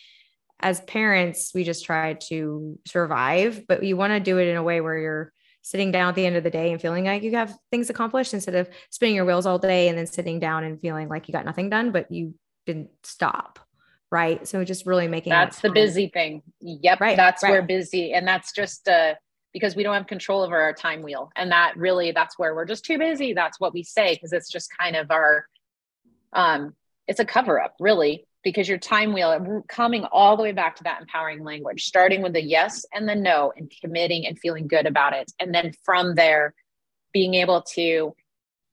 as 0.61 0.81
parents, 0.83 1.53
we 1.55 1.65
just 1.65 1.85
try 1.85 2.15
to 2.15 2.79
survive, 2.87 3.67
but 3.67 3.83
you 3.83 3.97
want 3.97 4.13
to 4.13 4.21
do 4.21 4.39
it 4.39 4.49
in 4.49 4.57
a 4.57 4.63
way 4.63 4.81
where 4.81 4.97
you're 4.97 5.33
sitting 5.63 5.93
down 5.93 6.11
at 6.11 6.15
the 6.15 6.27
end 6.27 6.37
of 6.37 6.45
the 6.45 6.51
day 6.51 6.73
and 6.73 6.81
feeling 6.81 7.05
like 7.05 7.23
you 7.23 7.33
have 7.33 7.57
things 7.71 7.89
accomplished 7.91 8.35
instead 8.35 8.55
of 8.55 8.69
spinning 8.91 9.15
your 9.15 9.25
wheels 9.25 9.47
all 9.47 9.59
day 9.59 9.89
and 9.89 9.97
then 9.97 10.07
sitting 10.07 10.41
down 10.41 10.65
and 10.65 10.81
feeling 10.81 11.09
like 11.09 11.29
you 11.29 11.33
got 11.33 11.45
nothing 11.45 11.71
done, 11.71 11.93
but 11.93 12.11
you 12.11 12.35
didn't 12.67 12.91
stop 13.03 13.59
right 14.13 14.47
so 14.47 14.63
just 14.63 14.87
really 14.87 15.09
making 15.09 15.31
that's 15.31 15.61
that 15.61 15.69
the 15.69 15.73
busy 15.73 16.09
thing 16.09 16.43
yep 16.61 17.01
right 17.01 17.17
that's 17.17 17.43
right. 17.43 17.51
where 17.51 17.63
busy 17.63 18.13
and 18.13 18.29
that's 18.29 18.53
just 18.53 18.87
uh 18.87 19.15
because 19.53 19.75
we 19.75 19.83
don't 19.83 19.95
have 19.95 20.07
control 20.07 20.43
over 20.43 20.61
our 20.61 20.73
time 20.73 21.03
wheel 21.03 21.33
and 21.35 21.51
that 21.51 21.77
really 21.77 22.13
that's 22.13 22.39
where 22.39 22.55
we're 22.55 22.67
just 22.67 22.85
too 22.85 22.99
busy 22.99 23.33
that's 23.33 23.59
what 23.59 23.73
we 23.73 23.83
say 23.83 24.15
because 24.15 24.33
it's 24.33 24.51
just 24.51 24.69
kind 24.79 24.95
of 24.95 25.11
our 25.11 25.47
um 26.35 26.75
it's 27.09 27.21
a 27.21 27.25
cover 27.25 27.61
up 27.61 27.75
really 27.81 28.25
because 28.43 28.69
your 28.69 28.79
time 28.79 29.13
wheel 29.13 29.63
coming 29.69 30.05
all 30.05 30.37
the 30.37 30.43
way 30.43 30.53
back 30.53 30.77
to 30.77 30.85
that 30.85 31.01
empowering 31.01 31.45
language 31.45 31.85
starting 31.85 32.23
with 32.23 32.33
the 32.33 32.43
yes 32.43 32.85
and 32.93 33.09
the 33.09 33.15
no 33.15 33.53
and 33.57 33.73
committing 33.81 34.27
and 34.27 34.39
feeling 34.39 34.67
good 34.67 34.87
about 34.87 35.13
it. 35.13 35.33
And 35.39 35.55
then 35.55 35.73
from 35.85 36.15
there 36.15 36.55
being 37.13 37.35
able 37.35 37.63
to 37.63 38.15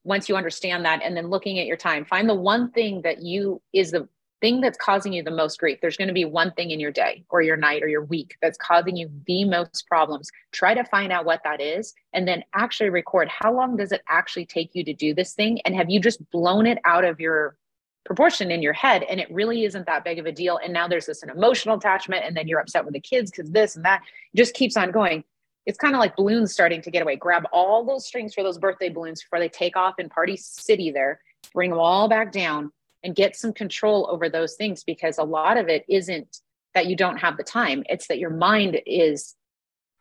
once 0.03 0.29
you 0.29 0.35
understand 0.35 0.85
that 0.85 1.01
and 1.03 1.15
then 1.15 1.27
looking 1.27 1.59
at 1.59 1.67
your 1.67 1.77
time 1.77 2.05
find 2.05 2.27
the 2.27 2.33
one 2.33 2.71
thing 2.71 3.01
that 3.01 3.21
you 3.21 3.61
is 3.73 3.91
the 3.91 4.07
thing 4.41 4.61
that's 4.61 4.77
causing 4.77 5.13
you 5.13 5.23
the 5.23 5.31
most 5.31 5.59
grief. 5.59 5.79
There's 5.81 5.97
going 5.97 6.07
to 6.07 6.13
be 6.13 6.25
one 6.25 6.51
thing 6.53 6.71
in 6.71 6.79
your 6.79 6.91
day 6.91 7.25
or 7.29 7.41
your 7.41 7.57
night 7.57 7.83
or 7.83 7.87
your 7.87 8.03
week 8.03 8.37
that's 8.41 8.57
causing 8.57 8.95
you 8.95 9.09
the 9.27 9.43
most 9.45 9.85
problems. 9.87 10.31
Try 10.51 10.73
to 10.73 10.83
find 10.85 11.11
out 11.11 11.25
what 11.25 11.41
that 11.43 11.61
is 11.61 11.93
and 12.13 12.27
then 12.27 12.43
actually 12.53 12.89
record 12.89 13.27
how 13.27 13.53
long 13.53 13.75
does 13.75 13.91
it 13.91 14.01
actually 14.07 14.45
take 14.45 14.71
you 14.73 14.83
to 14.85 14.93
do 14.93 15.13
this 15.13 15.33
thing? 15.33 15.59
And 15.65 15.75
have 15.75 15.89
you 15.89 15.99
just 15.99 16.27
blown 16.31 16.65
it 16.65 16.77
out 16.85 17.03
of 17.03 17.19
your 17.19 17.57
proportion 18.05 18.49
in 18.49 18.61
your 18.61 18.73
head 18.73 19.03
and 19.03 19.19
it 19.19 19.29
really 19.31 19.65
isn't 19.65 19.85
that 19.85 20.03
big 20.03 20.19
of 20.19 20.25
a 20.25 20.31
deal 20.31 20.59
and 20.63 20.73
now 20.73 20.87
there's 20.87 21.05
this 21.05 21.21
an 21.21 21.29
emotional 21.29 21.77
attachment 21.77 22.23
and 22.25 22.35
then 22.35 22.47
you're 22.47 22.59
upset 22.59 22.83
with 22.83 22.93
the 22.93 22.99
kids 22.99 23.29
because 23.29 23.51
this 23.51 23.75
and 23.75 23.85
that 23.85 24.01
it 24.33 24.37
just 24.37 24.53
keeps 24.53 24.77
on 24.77 24.89
going 24.89 25.23
it's 25.69 25.77
kind 25.77 25.93
of 25.93 25.99
like 25.99 26.15
balloons 26.15 26.51
starting 26.51 26.81
to 26.81 26.89
get 26.89 27.03
away. 27.03 27.15
Grab 27.15 27.43
all 27.51 27.85
those 27.85 28.03
strings 28.03 28.33
for 28.33 28.41
those 28.41 28.57
birthday 28.57 28.89
balloons 28.89 29.21
before 29.21 29.37
they 29.37 29.49
take 29.49 29.77
off 29.77 29.99
in 29.99 30.09
Party 30.09 30.35
City 30.35 30.89
there, 30.89 31.21
bring 31.53 31.69
them 31.69 31.79
all 31.79 32.09
back 32.09 32.31
down 32.31 32.71
and 33.03 33.15
get 33.15 33.35
some 33.35 33.53
control 33.53 34.07
over 34.09 34.29
those 34.29 34.55
things 34.55 34.83
because 34.83 35.19
a 35.19 35.23
lot 35.23 35.57
of 35.57 35.67
it 35.67 35.85
isn't 35.87 36.39
that 36.73 36.87
you 36.87 36.95
don't 36.95 37.17
have 37.17 37.37
the 37.37 37.43
time, 37.43 37.83
it's 37.87 38.07
that 38.07 38.17
your 38.17 38.31
mind 38.31 38.81
is 38.87 39.35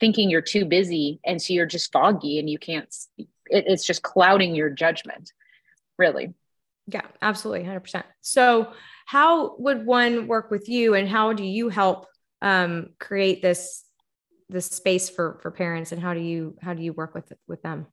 thinking 0.01 0.31
you're 0.31 0.41
too 0.41 0.65
busy. 0.65 1.21
And 1.27 1.41
so 1.41 1.53
you're 1.53 1.67
just 1.67 1.93
foggy 1.93 2.39
and 2.39 2.49
you 2.49 2.59
can't, 2.59 2.95
it, 3.19 3.29
it's 3.51 3.85
just 3.85 4.03
clouding 4.03 4.55
your 4.55 4.71
judgment, 4.71 5.33
really. 5.99 6.33
Yeah, 6.91 7.03
absolutely. 7.21 7.67
100%. 7.67 8.03
So, 8.23 8.73
how 9.07 9.57
would 9.59 9.87
one 9.87 10.27
work 10.27 10.51
with 10.51 10.69
you 10.69 10.95
and 10.95 11.09
how 11.09 11.33
do 11.33 11.45
you 11.45 11.69
help 11.69 12.07
um, 12.43 12.91
create 12.99 13.43
this 13.43 13.85
this 14.51 14.67
space 14.67 15.11
for 15.11 15.39
for 15.43 15.51
parents 15.51 15.93
and 15.93 16.01
how 16.01 16.15
do 16.15 16.21
you 16.21 16.57
how 16.63 16.73
do 16.73 16.83
you 16.83 16.95
work 16.95 17.15
with 17.15 17.31
with 17.47 17.61
them 17.61 17.87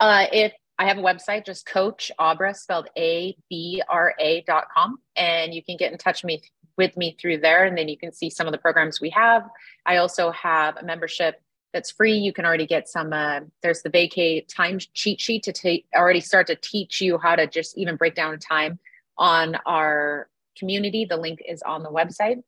uh 0.00 0.26
if 0.32 0.52
I 0.78 0.86
have 0.86 0.98
a 0.98 1.02
website, 1.02 1.44
just 1.44 1.66
Coach 1.66 2.12
Abra, 2.20 2.54
spelled 2.54 2.88
A 2.96 3.36
B 3.50 3.82
R 3.88 4.14
A 4.20 4.42
dot 4.46 4.66
com, 4.72 4.98
and 5.16 5.52
you 5.52 5.62
can 5.62 5.76
get 5.76 5.90
in 5.90 5.98
touch 5.98 6.22
me 6.22 6.40
with 6.76 6.96
me 6.96 7.16
through 7.20 7.38
there, 7.38 7.64
and 7.64 7.76
then 7.76 7.88
you 7.88 7.98
can 7.98 8.12
see 8.12 8.30
some 8.30 8.46
of 8.46 8.52
the 8.52 8.58
programs 8.58 9.00
we 9.00 9.10
have. 9.10 9.42
I 9.84 9.96
also 9.96 10.30
have 10.30 10.76
a 10.76 10.84
membership 10.84 11.40
that's 11.72 11.90
free. 11.90 12.14
You 12.14 12.32
can 12.32 12.44
already 12.44 12.66
get 12.66 12.88
some. 12.88 13.12
Uh, 13.12 13.40
there's 13.62 13.82
the 13.82 13.90
vacay 13.90 14.46
time 14.48 14.78
cheat 14.94 15.20
sheet 15.20 15.42
to 15.44 15.52
take 15.52 15.86
already 15.94 16.20
start 16.20 16.46
to 16.48 16.56
teach 16.56 17.00
you 17.00 17.18
how 17.18 17.36
to 17.36 17.46
just 17.46 17.76
even 17.76 17.96
break 17.96 18.14
down 18.14 18.38
time 18.38 18.78
on 19.16 19.56
our 19.66 20.28
community. 20.58 21.04
The 21.04 21.16
link 21.16 21.40
is 21.46 21.62
on 21.62 21.82
the 21.82 21.90
website 21.90 22.42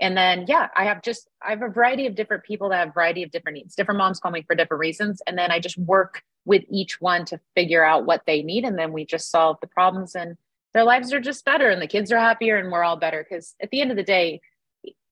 and 0.00 0.16
then 0.16 0.44
yeah 0.48 0.68
i 0.74 0.84
have 0.84 1.02
just 1.02 1.28
i 1.42 1.50
have 1.50 1.62
a 1.62 1.68
variety 1.68 2.06
of 2.06 2.14
different 2.14 2.42
people 2.42 2.68
that 2.68 2.78
have 2.78 2.88
a 2.88 2.92
variety 2.92 3.22
of 3.22 3.30
different 3.30 3.56
needs 3.56 3.74
different 3.74 3.98
moms 3.98 4.18
call 4.18 4.32
me 4.32 4.42
for 4.42 4.56
different 4.56 4.80
reasons 4.80 5.22
and 5.26 5.38
then 5.38 5.50
i 5.50 5.60
just 5.60 5.78
work 5.78 6.22
with 6.44 6.64
each 6.70 7.00
one 7.00 7.24
to 7.24 7.38
figure 7.54 7.84
out 7.84 8.06
what 8.06 8.22
they 8.26 8.42
need 8.42 8.64
and 8.64 8.78
then 8.78 8.92
we 8.92 9.04
just 9.04 9.30
solve 9.30 9.56
the 9.60 9.66
problems 9.66 10.14
and 10.14 10.36
their 10.72 10.84
lives 10.84 11.12
are 11.12 11.20
just 11.20 11.44
better 11.44 11.68
and 11.68 11.82
the 11.82 11.86
kids 11.86 12.10
are 12.10 12.18
happier 12.18 12.56
and 12.56 12.72
we're 12.72 12.82
all 12.82 12.96
better 12.96 13.24
because 13.28 13.54
at 13.62 13.70
the 13.70 13.80
end 13.80 13.90
of 13.90 13.96
the 13.96 14.02
day 14.02 14.40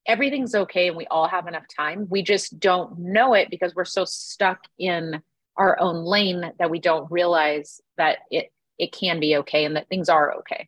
everything's 0.09 0.55
okay 0.55 0.87
and 0.87 0.97
we 0.97 1.05
all 1.07 1.27
have 1.27 1.47
enough 1.47 1.65
time 1.73 2.07
we 2.09 2.21
just 2.21 2.59
don't 2.59 2.97
know 2.99 3.33
it 3.33 3.49
because 3.49 3.73
we're 3.75 3.85
so 3.85 4.03
stuck 4.05 4.59
in 4.77 5.21
our 5.55 5.79
own 5.79 6.03
lane 6.03 6.51
that 6.57 6.69
we 6.69 6.79
don't 6.79 7.09
realize 7.11 7.79
that 7.97 8.19
it 8.31 8.51
it 8.77 8.91
can 8.91 9.19
be 9.19 9.37
okay 9.37 9.65
and 9.65 9.75
that 9.75 9.87
things 9.87 10.09
are 10.09 10.39
okay 10.39 10.67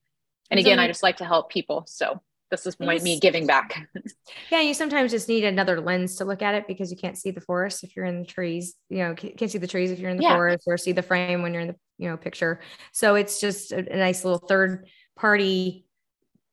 and 0.49 0.59
again 0.59 0.79
i 0.79 0.87
just 0.87 1.03
like 1.03 1.17
to 1.17 1.25
help 1.25 1.49
people 1.49 1.83
so 1.87 2.21
this 2.51 2.67
is 2.67 2.77
my, 2.81 2.99
me 2.99 3.17
giving 3.17 3.47
back. 3.47 3.87
yeah, 4.51 4.59
you 4.59 4.73
sometimes 4.73 5.11
just 5.11 5.29
need 5.29 5.45
another 5.45 5.79
lens 5.79 6.17
to 6.17 6.25
look 6.25 6.41
at 6.41 6.53
it 6.53 6.67
because 6.67 6.91
you 6.91 6.97
can't 6.97 7.17
see 7.17 7.31
the 7.31 7.39
forest 7.39 7.81
if 7.85 7.95
you're 7.95 8.03
in 8.03 8.19
the 8.19 8.25
trees. 8.25 8.75
You 8.89 8.97
know, 8.97 9.15
can't 9.15 9.49
see 9.49 9.57
the 9.57 9.67
trees 9.67 9.89
if 9.89 9.99
you're 9.99 10.09
in 10.09 10.17
the 10.17 10.23
yeah. 10.23 10.35
forest, 10.35 10.65
or 10.67 10.77
see 10.77 10.91
the 10.91 11.01
frame 11.01 11.43
when 11.43 11.53
you're 11.53 11.61
in 11.61 11.69
the 11.69 11.75
you 11.97 12.09
know 12.09 12.17
picture. 12.17 12.59
So 12.91 13.15
it's 13.15 13.39
just 13.39 13.71
a, 13.71 13.77
a 13.77 13.95
nice 13.95 14.25
little 14.25 14.45
third 14.45 14.87
party 15.15 15.85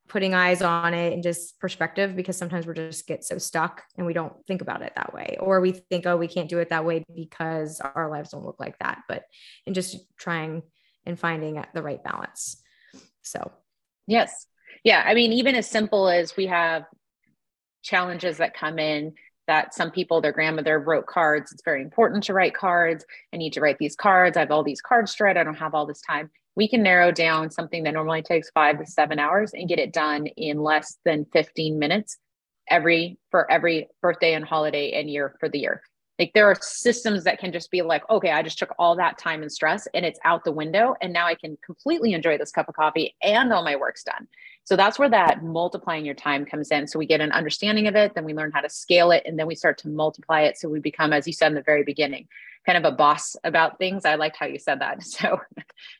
putting 0.08 0.34
eyes 0.34 0.62
on 0.62 0.94
it 0.94 1.12
and 1.12 1.22
just 1.22 1.58
perspective 1.60 2.16
because 2.16 2.36
sometimes 2.36 2.66
we 2.66 2.74
just 2.74 3.06
get 3.06 3.24
so 3.24 3.38
stuck 3.38 3.82
and 3.96 4.06
we 4.06 4.12
don't 4.12 4.34
think 4.46 4.62
about 4.62 4.82
it 4.82 4.92
that 4.96 5.12
way. 5.12 5.36
Or 5.40 5.60
we 5.60 5.72
think 5.72 6.06
oh 6.06 6.16
we 6.16 6.28
can't 6.28 6.48
do 6.48 6.58
it 6.58 6.70
that 6.70 6.84
way 6.84 7.04
because 7.14 7.80
our 7.80 8.10
lives 8.10 8.30
don't 8.30 8.44
look 8.44 8.60
like 8.60 8.78
that 8.78 9.02
but 9.08 9.24
and 9.66 9.74
just 9.74 9.96
trying 10.18 10.62
and 11.06 11.18
finding 11.18 11.62
the 11.74 11.82
right 11.82 12.02
balance. 12.02 12.62
So. 13.22 13.52
Yes. 14.06 14.46
Yeah 14.84 15.02
i 15.04 15.14
mean 15.14 15.32
even 15.32 15.54
as 15.54 15.68
simple 15.68 16.08
as 16.08 16.36
we 16.36 16.46
have 16.46 16.84
challenges 17.82 18.38
that 18.38 18.54
come 18.54 18.78
in 18.78 19.14
that 19.46 19.74
some 19.74 19.90
people 19.90 20.20
their 20.20 20.32
grandmother 20.32 20.78
wrote 20.78 21.06
cards 21.06 21.52
it's 21.52 21.64
very 21.64 21.82
important 21.82 22.24
to 22.24 22.34
write 22.34 22.54
cards 22.54 23.04
i 23.32 23.36
need 23.36 23.52
to 23.52 23.60
write 23.60 23.78
these 23.78 23.96
cards 23.96 24.36
i 24.36 24.40
have 24.40 24.50
all 24.50 24.62
these 24.62 24.80
cards 24.80 25.14
to 25.14 25.24
write 25.24 25.36
i 25.36 25.44
don't 25.44 25.54
have 25.54 25.74
all 25.74 25.86
this 25.86 26.02
time 26.02 26.30
we 26.56 26.68
can 26.68 26.82
narrow 26.82 27.12
down 27.12 27.50
something 27.50 27.84
that 27.84 27.94
normally 27.94 28.22
takes 28.22 28.50
five 28.50 28.78
to 28.78 28.86
seven 28.86 29.18
hours 29.18 29.52
and 29.54 29.68
get 29.68 29.78
it 29.78 29.92
done 29.92 30.26
in 30.26 30.62
less 30.62 30.98
than 31.04 31.26
15 31.32 31.78
minutes 31.78 32.18
every 32.70 33.18
for 33.30 33.50
every 33.50 33.88
birthday 34.02 34.34
and 34.34 34.44
holiday 34.44 34.92
and 34.92 35.10
year 35.10 35.34
for 35.40 35.48
the 35.48 35.58
year 35.58 35.82
Like 36.18 36.32
there 36.34 36.46
are 36.46 36.56
systems 36.60 37.24
that 37.24 37.38
can 37.38 37.52
just 37.52 37.70
be 37.70 37.82
like, 37.82 38.08
okay, 38.10 38.30
I 38.30 38.42
just 38.42 38.58
took 38.58 38.74
all 38.78 38.96
that 38.96 39.18
time 39.18 39.42
and 39.42 39.52
stress 39.52 39.86
and 39.94 40.04
it's 40.04 40.18
out 40.24 40.44
the 40.44 40.52
window. 40.52 40.94
And 41.00 41.12
now 41.12 41.26
I 41.26 41.34
can 41.34 41.56
completely 41.64 42.12
enjoy 42.12 42.38
this 42.38 42.50
cup 42.50 42.68
of 42.68 42.74
coffee 42.74 43.14
and 43.22 43.52
all 43.52 43.64
my 43.64 43.76
work's 43.76 44.04
done. 44.04 44.26
So 44.64 44.76
that's 44.76 44.98
where 44.98 45.08
that 45.08 45.42
multiplying 45.42 46.04
your 46.04 46.14
time 46.14 46.44
comes 46.44 46.70
in. 46.70 46.86
So 46.86 46.98
we 46.98 47.06
get 47.06 47.22
an 47.22 47.32
understanding 47.32 47.86
of 47.86 47.96
it, 47.96 48.14
then 48.14 48.24
we 48.24 48.34
learn 48.34 48.52
how 48.52 48.60
to 48.60 48.68
scale 48.68 49.12
it, 49.12 49.22
and 49.24 49.38
then 49.38 49.46
we 49.46 49.54
start 49.54 49.78
to 49.78 49.88
multiply 49.88 50.42
it. 50.42 50.58
So 50.58 50.68
we 50.68 50.78
become, 50.78 51.14
as 51.14 51.26
you 51.26 51.32
said 51.32 51.46
in 51.48 51.54
the 51.54 51.62
very 51.62 51.84
beginning, 51.84 52.28
kind 52.68 52.84
of 52.84 52.92
a 52.92 52.94
boss 52.94 53.34
about 53.44 53.78
things. 53.78 54.04
I 54.04 54.16
liked 54.16 54.36
how 54.36 54.44
you 54.44 54.58
said 54.58 54.80
that. 54.80 55.02
So 55.02 55.40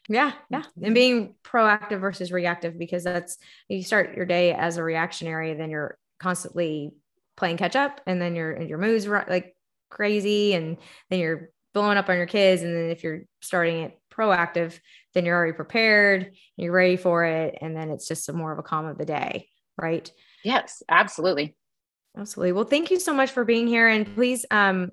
yeah, 0.08 0.32
yeah. 0.50 0.64
And 0.82 0.94
being 0.94 1.34
proactive 1.42 2.00
versus 2.00 2.30
reactive, 2.30 2.78
because 2.78 3.04
that's 3.04 3.38
you 3.68 3.82
start 3.82 4.14
your 4.14 4.26
day 4.26 4.52
as 4.52 4.76
a 4.76 4.82
reactionary, 4.82 5.54
then 5.54 5.70
you're 5.70 5.96
constantly 6.20 6.90
playing 7.38 7.56
catch 7.56 7.74
up, 7.74 8.02
and 8.06 8.20
then 8.20 8.36
your 8.36 8.60
your 8.60 8.76
moods 8.76 9.06
are 9.06 9.24
like 9.28 9.56
crazy, 9.88 10.52
and 10.52 10.76
then 11.08 11.20
you're 11.20 11.50
blowing 11.72 11.96
up 11.96 12.10
on 12.10 12.18
your 12.18 12.26
kids. 12.26 12.60
And 12.60 12.76
then 12.76 12.90
if 12.90 13.02
you're 13.02 13.22
starting 13.40 13.84
it 13.84 13.98
proactive, 14.12 14.78
then 15.14 15.24
you're 15.24 15.36
already 15.36 15.54
prepared, 15.54 16.32
you're 16.56 16.72
ready 16.72 16.96
for 16.96 17.24
it. 17.24 17.56
And 17.62 17.74
then 17.74 17.90
it's 17.90 18.06
just 18.06 18.26
some 18.26 18.36
more 18.36 18.52
of 18.52 18.58
a 18.58 18.62
calm 18.62 18.84
of 18.86 18.98
the 18.98 19.06
day, 19.06 19.48
right? 19.80 20.10
Yes, 20.44 20.82
absolutely. 20.88 21.56
Absolutely. 22.16 22.52
Well, 22.52 22.64
thank 22.64 22.90
you 22.90 22.98
so 22.98 23.14
much 23.14 23.30
for 23.30 23.44
being 23.44 23.68
here. 23.68 23.88
And 23.88 24.12
please, 24.14 24.44
um, 24.50 24.90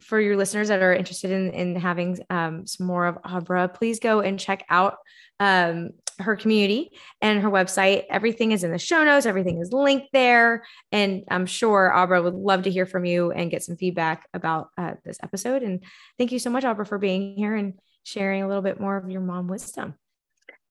for 0.00 0.20
your 0.20 0.36
listeners 0.36 0.68
that 0.68 0.82
are 0.82 0.94
interested 0.94 1.30
in, 1.30 1.50
in 1.50 1.76
having 1.76 2.18
um, 2.30 2.66
some 2.66 2.86
more 2.86 3.06
of 3.06 3.18
Abra, 3.24 3.68
please 3.68 4.00
go 4.00 4.20
and 4.20 4.38
check 4.38 4.64
out 4.68 4.96
um, 5.40 5.90
her 6.18 6.36
community 6.36 6.90
and 7.20 7.40
her 7.40 7.50
website. 7.50 8.04
Everything 8.08 8.52
is 8.52 8.64
in 8.64 8.70
the 8.70 8.78
show 8.78 9.04
notes, 9.04 9.26
everything 9.26 9.60
is 9.60 9.72
linked 9.72 10.08
there. 10.12 10.64
And 10.90 11.24
I'm 11.30 11.46
sure 11.46 11.92
Abra 11.92 12.22
would 12.22 12.34
love 12.34 12.62
to 12.62 12.70
hear 12.70 12.86
from 12.86 13.04
you 13.04 13.32
and 13.32 13.50
get 13.50 13.62
some 13.62 13.76
feedback 13.76 14.28
about 14.34 14.68
uh, 14.78 14.94
this 15.04 15.18
episode. 15.22 15.62
And 15.62 15.82
thank 16.18 16.32
you 16.32 16.38
so 16.38 16.50
much, 16.50 16.64
Abra, 16.64 16.86
for 16.86 16.98
being 16.98 17.34
here 17.36 17.56
and 17.56 17.74
sharing 18.04 18.42
a 18.42 18.48
little 18.48 18.62
bit 18.62 18.80
more 18.80 18.96
of 18.96 19.10
your 19.10 19.20
mom 19.20 19.48
wisdom. 19.48 19.94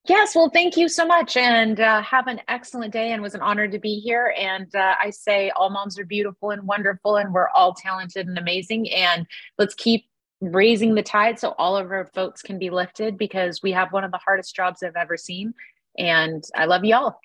Yes, 0.08 0.36
well, 0.36 0.50
thank 0.50 0.78
you 0.78 0.90
so 0.90 1.06
much, 1.06 1.38
and 1.38 1.80
uh, 1.80 2.02
have 2.02 2.26
an 2.26 2.42
excellent 2.48 2.92
day. 2.92 3.12
And 3.12 3.22
was 3.22 3.36
an 3.36 3.42
honor 3.42 3.68
to 3.68 3.78
be 3.78 4.00
here. 4.00 4.34
And 4.36 4.74
uh, 4.76 4.96
I 5.00 5.12
say, 5.12 5.52
all 5.52 5.70
moms 5.70 6.00
are 6.00 6.06
beautiful 6.06 6.50
and 6.50 6.64
wonderful, 6.64 7.18
and 7.18 7.34
we're 7.34 7.50
all 7.50 7.76
talented 7.76 8.28
and 8.28 8.38
amazing. 8.38 8.92
And 8.92 9.28
let's 9.60 9.76
keep 9.76 10.06
raising 10.42 10.96
the 10.96 11.04
tide 11.04 11.38
so 11.40 11.54
all 11.60 11.78
of 11.78 11.92
our 11.92 12.08
folks 12.16 12.42
can 12.42 12.58
be 12.58 12.72
lifted 12.72 13.16
because 13.16 13.62
we 13.62 13.72
have 13.74 13.94
one 13.94 14.04
of 14.04 14.12
the 14.12 14.18
hardest 14.18 14.56
jobs 14.56 14.82
I've 14.82 14.96
ever 14.96 15.18
seen. 15.18 15.54
And 15.98 16.44
I 16.56 16.66
love 16.66 16.84
y'all. 16.84 17.18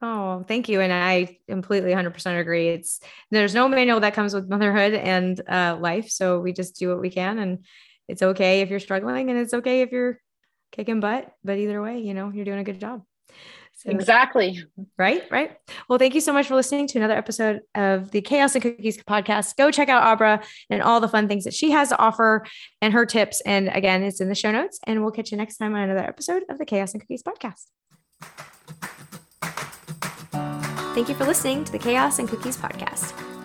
Oh, 0.00 0.44
thank 0.46 0.68
you. 0.68 0.80
And 0.80 0.92
I 0.92 1.38
completely 1.48 1.92
100% 1.92 2.40
agree. 2.40 2.68
It's 2.68 3.00
there's 3.30 3.54
no 3.54 3.68
manual 3.68 4.00
that 4.00 4.14
comes 4.14 4.32
with 4.32 4.48
motherhood 4.48 4.94
and 4.94 5.40
uh, 5.48 5.76
life. 5.80 6.08
So 6.08 6.40
we 6.40 6.52
just 6.52 6.76
do 6.76 6.88
what 6.88 7.00
we 7.00 7.10
can. 7.10 7.38
And 7.38 7.64
it's 8.08 8.22
okay 8.22 8.60
if 8.60 8.70
you're 8.70 8.80
struggling 8.80 9.30
and 9.30 9.38
it's 9.38 9.54
okay 9.54 9.82
if 9.82 9.90
you're 9.90 10.20
kicking 10.72 11.00
butt, 11.00 11.32
but 11.44 11.58
either 11.58 11.80
way, 11.80 12.00
you 12.00 12.14
know, 12.14 12.30
you're 12.34 12.44
doing 12.44 12.58
a 12.58 12.64
good 12.64 12.80
job. 12.80 13.02
So, 13.74 13.90
exactly. 13.90 14.62
Right. 14.98 15.24
Right. 15.30 15.56
Well, 15.88 15.98
thank 15.98 16.14
you 16.14 16.20
so 16.20 16.32
much 16.32 16.46
for 16.46 16.54
listening 16.54 16.86
to 16.88 16.98
another 16.98 17.16
episode 17.16 17.60
of 17.74 18.10
the 18.10 18.20
Chaos 18.20 18.54
and 18.54 18.62
Cookies 18.62 18.98
podcast. 18.98 19.56
Go 19.56 19.70
check 19.70 19.88
out 19.88 20.02
Abra 20.02 20.42
and 20.70 20.82
all 20.82 21.00
the 21.00 21.08
fun 21.08 21.26
things 21.26 21.44
that 21.44 21.54
she 21.54 21.70
has 21.70 21.88
to 21.88 21.98
offer 21.98 22.46
and 22.80 22.92
her 22.92 23.06
tips. 23.06 23.40
And 23.46 23.68
again, 23.68 24.02
it's 24.02 24.20
in 24.20 24.28
the 24.28 24.34
show 24.34 24.52
notes. 24.52 24.78
And 24.86 25.02
we'll 25.02 25.10
catch 25.10 25.32
you 25.32 25.38
next 25.38 25.56
time 25.56 25.74
on 25.74 25.80
another 25.80 26.06
episode 26.06 26.44
of 26.48 26.58
the 26.58 26.66
Chaos 26.66 26.92
and 26.92 27.00
Cookies 27.00 27.22
podcast. 27.22 27.66
Thank 30.94 31.08
you 31.08 31.14
for 31.14 31.24
listening 31.24 31.64
to 31.64 31.72
the 31.72 31.78
Chaos 31.78 32.18
and 32.18 32.28
Cookies 32.28 32.56
podcast. 32.56 33.31